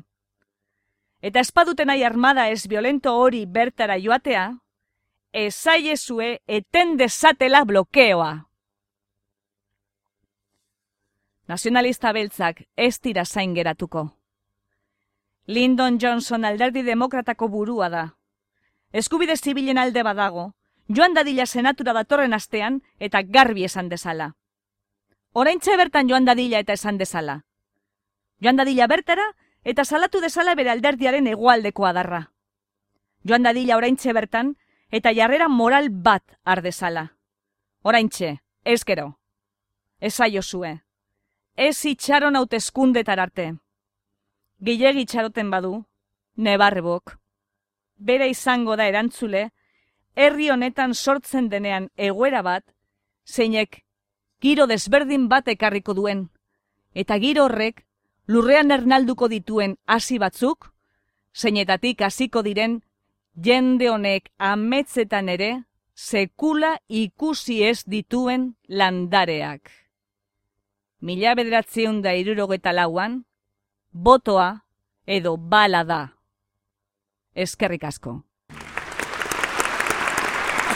Eta 1.25 1.41
espaduten 1.41 1.89
nahi 1.89 2.03
armada 2.05 2.49
ez 2.53 2.69
violento 2.69 3.15
hori 3.17 3.47
bertara 3.47 3.97
joatea, 3.97 4.59
ezaiezue 5.33 6.43
eten 6.47 6.99
desatela 6.99 7.65
blokeoa. 7.65 8.45
Nazionalista 11.49 12.13
beltzak 12.13 12.63
ez 12.77 13.01
dira 13.01 13.25
zain 13.25 13.55
geratuko. 13.55 14.11
Lyndon 15.47 15.97
Johnson 15.99 16.45
alderdi 16.45 16.83
demokratako 16.85 17.49
burua 17.49 17.89
da. 17.89 18.07
Eskubide 18.93 19.37
zibilen 19.37 19.79
alde 19.79 20.03
badago, 20.03 20.53
joan 20.89 21.15
dadila 21.15 21.47
senatura 21.47 21.95
datorren 21.97 22.35
astean 22.35 22.83
eta 23.01 23.23
garbi 23.23 23.65
esan 23.65 23.89
dezala. 23.89 24.35
Oraintxe 25.33 25.77
bertan 25.77 26.09
joan 26.09 26.29
dadila 26.29 26.59
eta 26.59 26.77
esan 26.77 26.99
dezala. 26.99 27.48
Joan 28.41 28.57
dadila 28.57 28.87
bertara 28.87 29.27
eta 29.65 29.85
salatu 29.85 30.21
dezala 30.21 30.55
bere 30.55 30.71
alderdiaren 30.71 31.27
egualdeko 31.27 31.87
adarra. 31.87 32.33
Joan 33.25 33.43
dadila 33.43 33.77
oraintxe 33.77 34.13
bertan 34.13 34.57
eta 34.91 35.13
jarrera 35.13 35.49
moral 35.49 35.91
bat 35.91 36.39
ardezala. 36.45 37.15
Oraintxe, 37.83 38.39
ez 38.65 38.85
gero. 38.85 39.19
Ez 40.01 40.21
aio 40.21 40.43
zue. 40.43 40.83
Ez 41.57 41.85
itxaron 41.85 42.37
hautezkundetar 42.37 43.19
arte 43.21 43.55
gehiagi 44.61 45.05
txaroten 45.07 45.51
badu, 45.51 45.85
nebarrebok. 46.37 47.17
Bere 47.99 48.29
izango 48.31 48.77
da 48.77 48.87
erantzule, 48.91 49.49
herri 50.15 50.51
honetan 50.51 50.95
sortzen 50.95 51.49
denean 51.49 51.89
egoera 51.97 52.43
bat, 52.43 52.65
zeinek 53.27 53.85
giro 54.43 54.67
desberdin 54.67 55.29
bat 55.29 55.49
ekarriko 55.49 55.95
duen, 55.95 56.29
eta 56.95 57.19
giro 57.19 57.47
horrek 57.47 57.85
lurrean 58.29 58.71
ernalduko 58.71 59.29
dituen 59.33 59.77
hasi 59.87 60.19
batzuk, 60.21 60.71
zeinetatik 61.35 62.03
hasiko 62.05 62.43
diren 62.45 62.83
jende 63.35 63.89
honek 63.91 64.31
ametzetan 64.39 65.29
ere 65.29 65.51
sekula 65.95 66.77
ikusi 66.89 67.63
ez 67.65 67.83
dituen 67.87 68.55
landareak. 68.69 69.71
Mila 71.01 71.35
bederatzeun 71.39 72.03
da 72.03 72.15
irurogeta 72.15 72.73
lauan, 72.75 73.25
botoa 73.93 74.63
edo 75.07 75.37
bala 75.37 75.85
da. 75.85 76.01
Eskerrik 77.35 77.85
asko. 77.85 78.23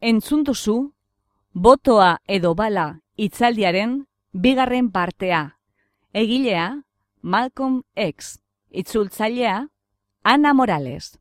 Entzunduzu, 0.00 0.92
botoa 1.52 2.20
edo 2.30 2.52
bala 2.54 3.00
itzaldiaren 3.18 4.04
bigarren 4.30 4.92
partea. 4.94 5.58
Egilea, 6.14 6.84
Malcolm 7.20 7.82
X. 7.96 8.38
Itzultzailea, 8.70 9.56
Ana 10.22 10.54
Morales. 10.54 11.18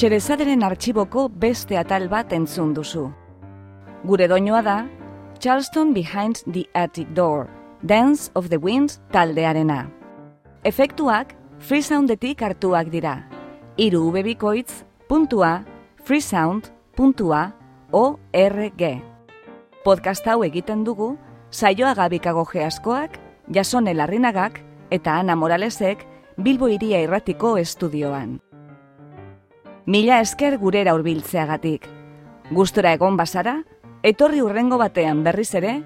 Xerezaderen 0.00 0.62
artxiboko 0.64 1.26
beste 1.28 1.76
atal 1.76 2.06
bat 2.08 2.30
entzun 2.32 2.70
duzu. 2.72 3.02
Gure 4.08 4.28
doinoa 4.32 4.62
da, 4.64 4.76
Charleston 5.44 5.92
Behind 5.92 6.40
the 6.54 6.62
Attic 6.72 7.10
Door, 7.12 7.50
Dance 7.82 8.30
of 8.34 8.48
the 8.48 8.56
Winds 8.56 8.96
taldearena. 9.12 9.90
Efektuak 10.64 11.36
freesoundetik 11.58 12.40
hartuak 12.40 12.88
dira. 12.88 13.28
Iru 13.76 14.06
ubebikoitz 14.08 14.86
puntua 15.06 15.66
freesound.org. 16.08 16.72
Podcast 19.84 20.26
hau 20.32 20.44
egiten 20.48 20.84
dugu, 20.84 21.18
saioa 21.50 21.92
gabikago 21.94 22.46
geaskoak, 22.48 23.20
jasone 23.52 23.92
larrinagak 23.92 24.64
eta 24.88 25.20
Ana 25.20 25.36
Moralesek 25.36 26.06
Bilbo 26.40 26.72
iria 26.72 27.04
irratiko 27.04 27.58
estudioan. 27.60 28.40
Mila 29.86 30.20
esker 30.20 30.58
gurera 30.60 30.92
hurbiltzeagatik. 30.92 31.86
Gustora 32.52 32.92
egon 32.92 33.16
bazara, 33.16 33.54
etorri 34.04 34.42
urrengo 34.44 34.76
batean 34.80 35.22
berriz 35.24 35.54
ere, 35.56 35.78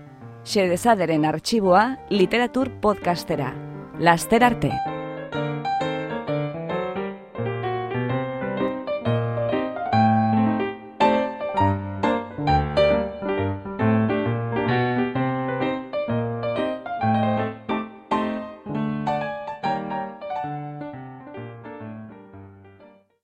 xedezaderen 0.44 1.24
arxiboa 1.24 1.84
literatur 2.10 2.72
podcastera. 2.82 3.52
Laster 4.00 4.42
arte! 4.42 4.93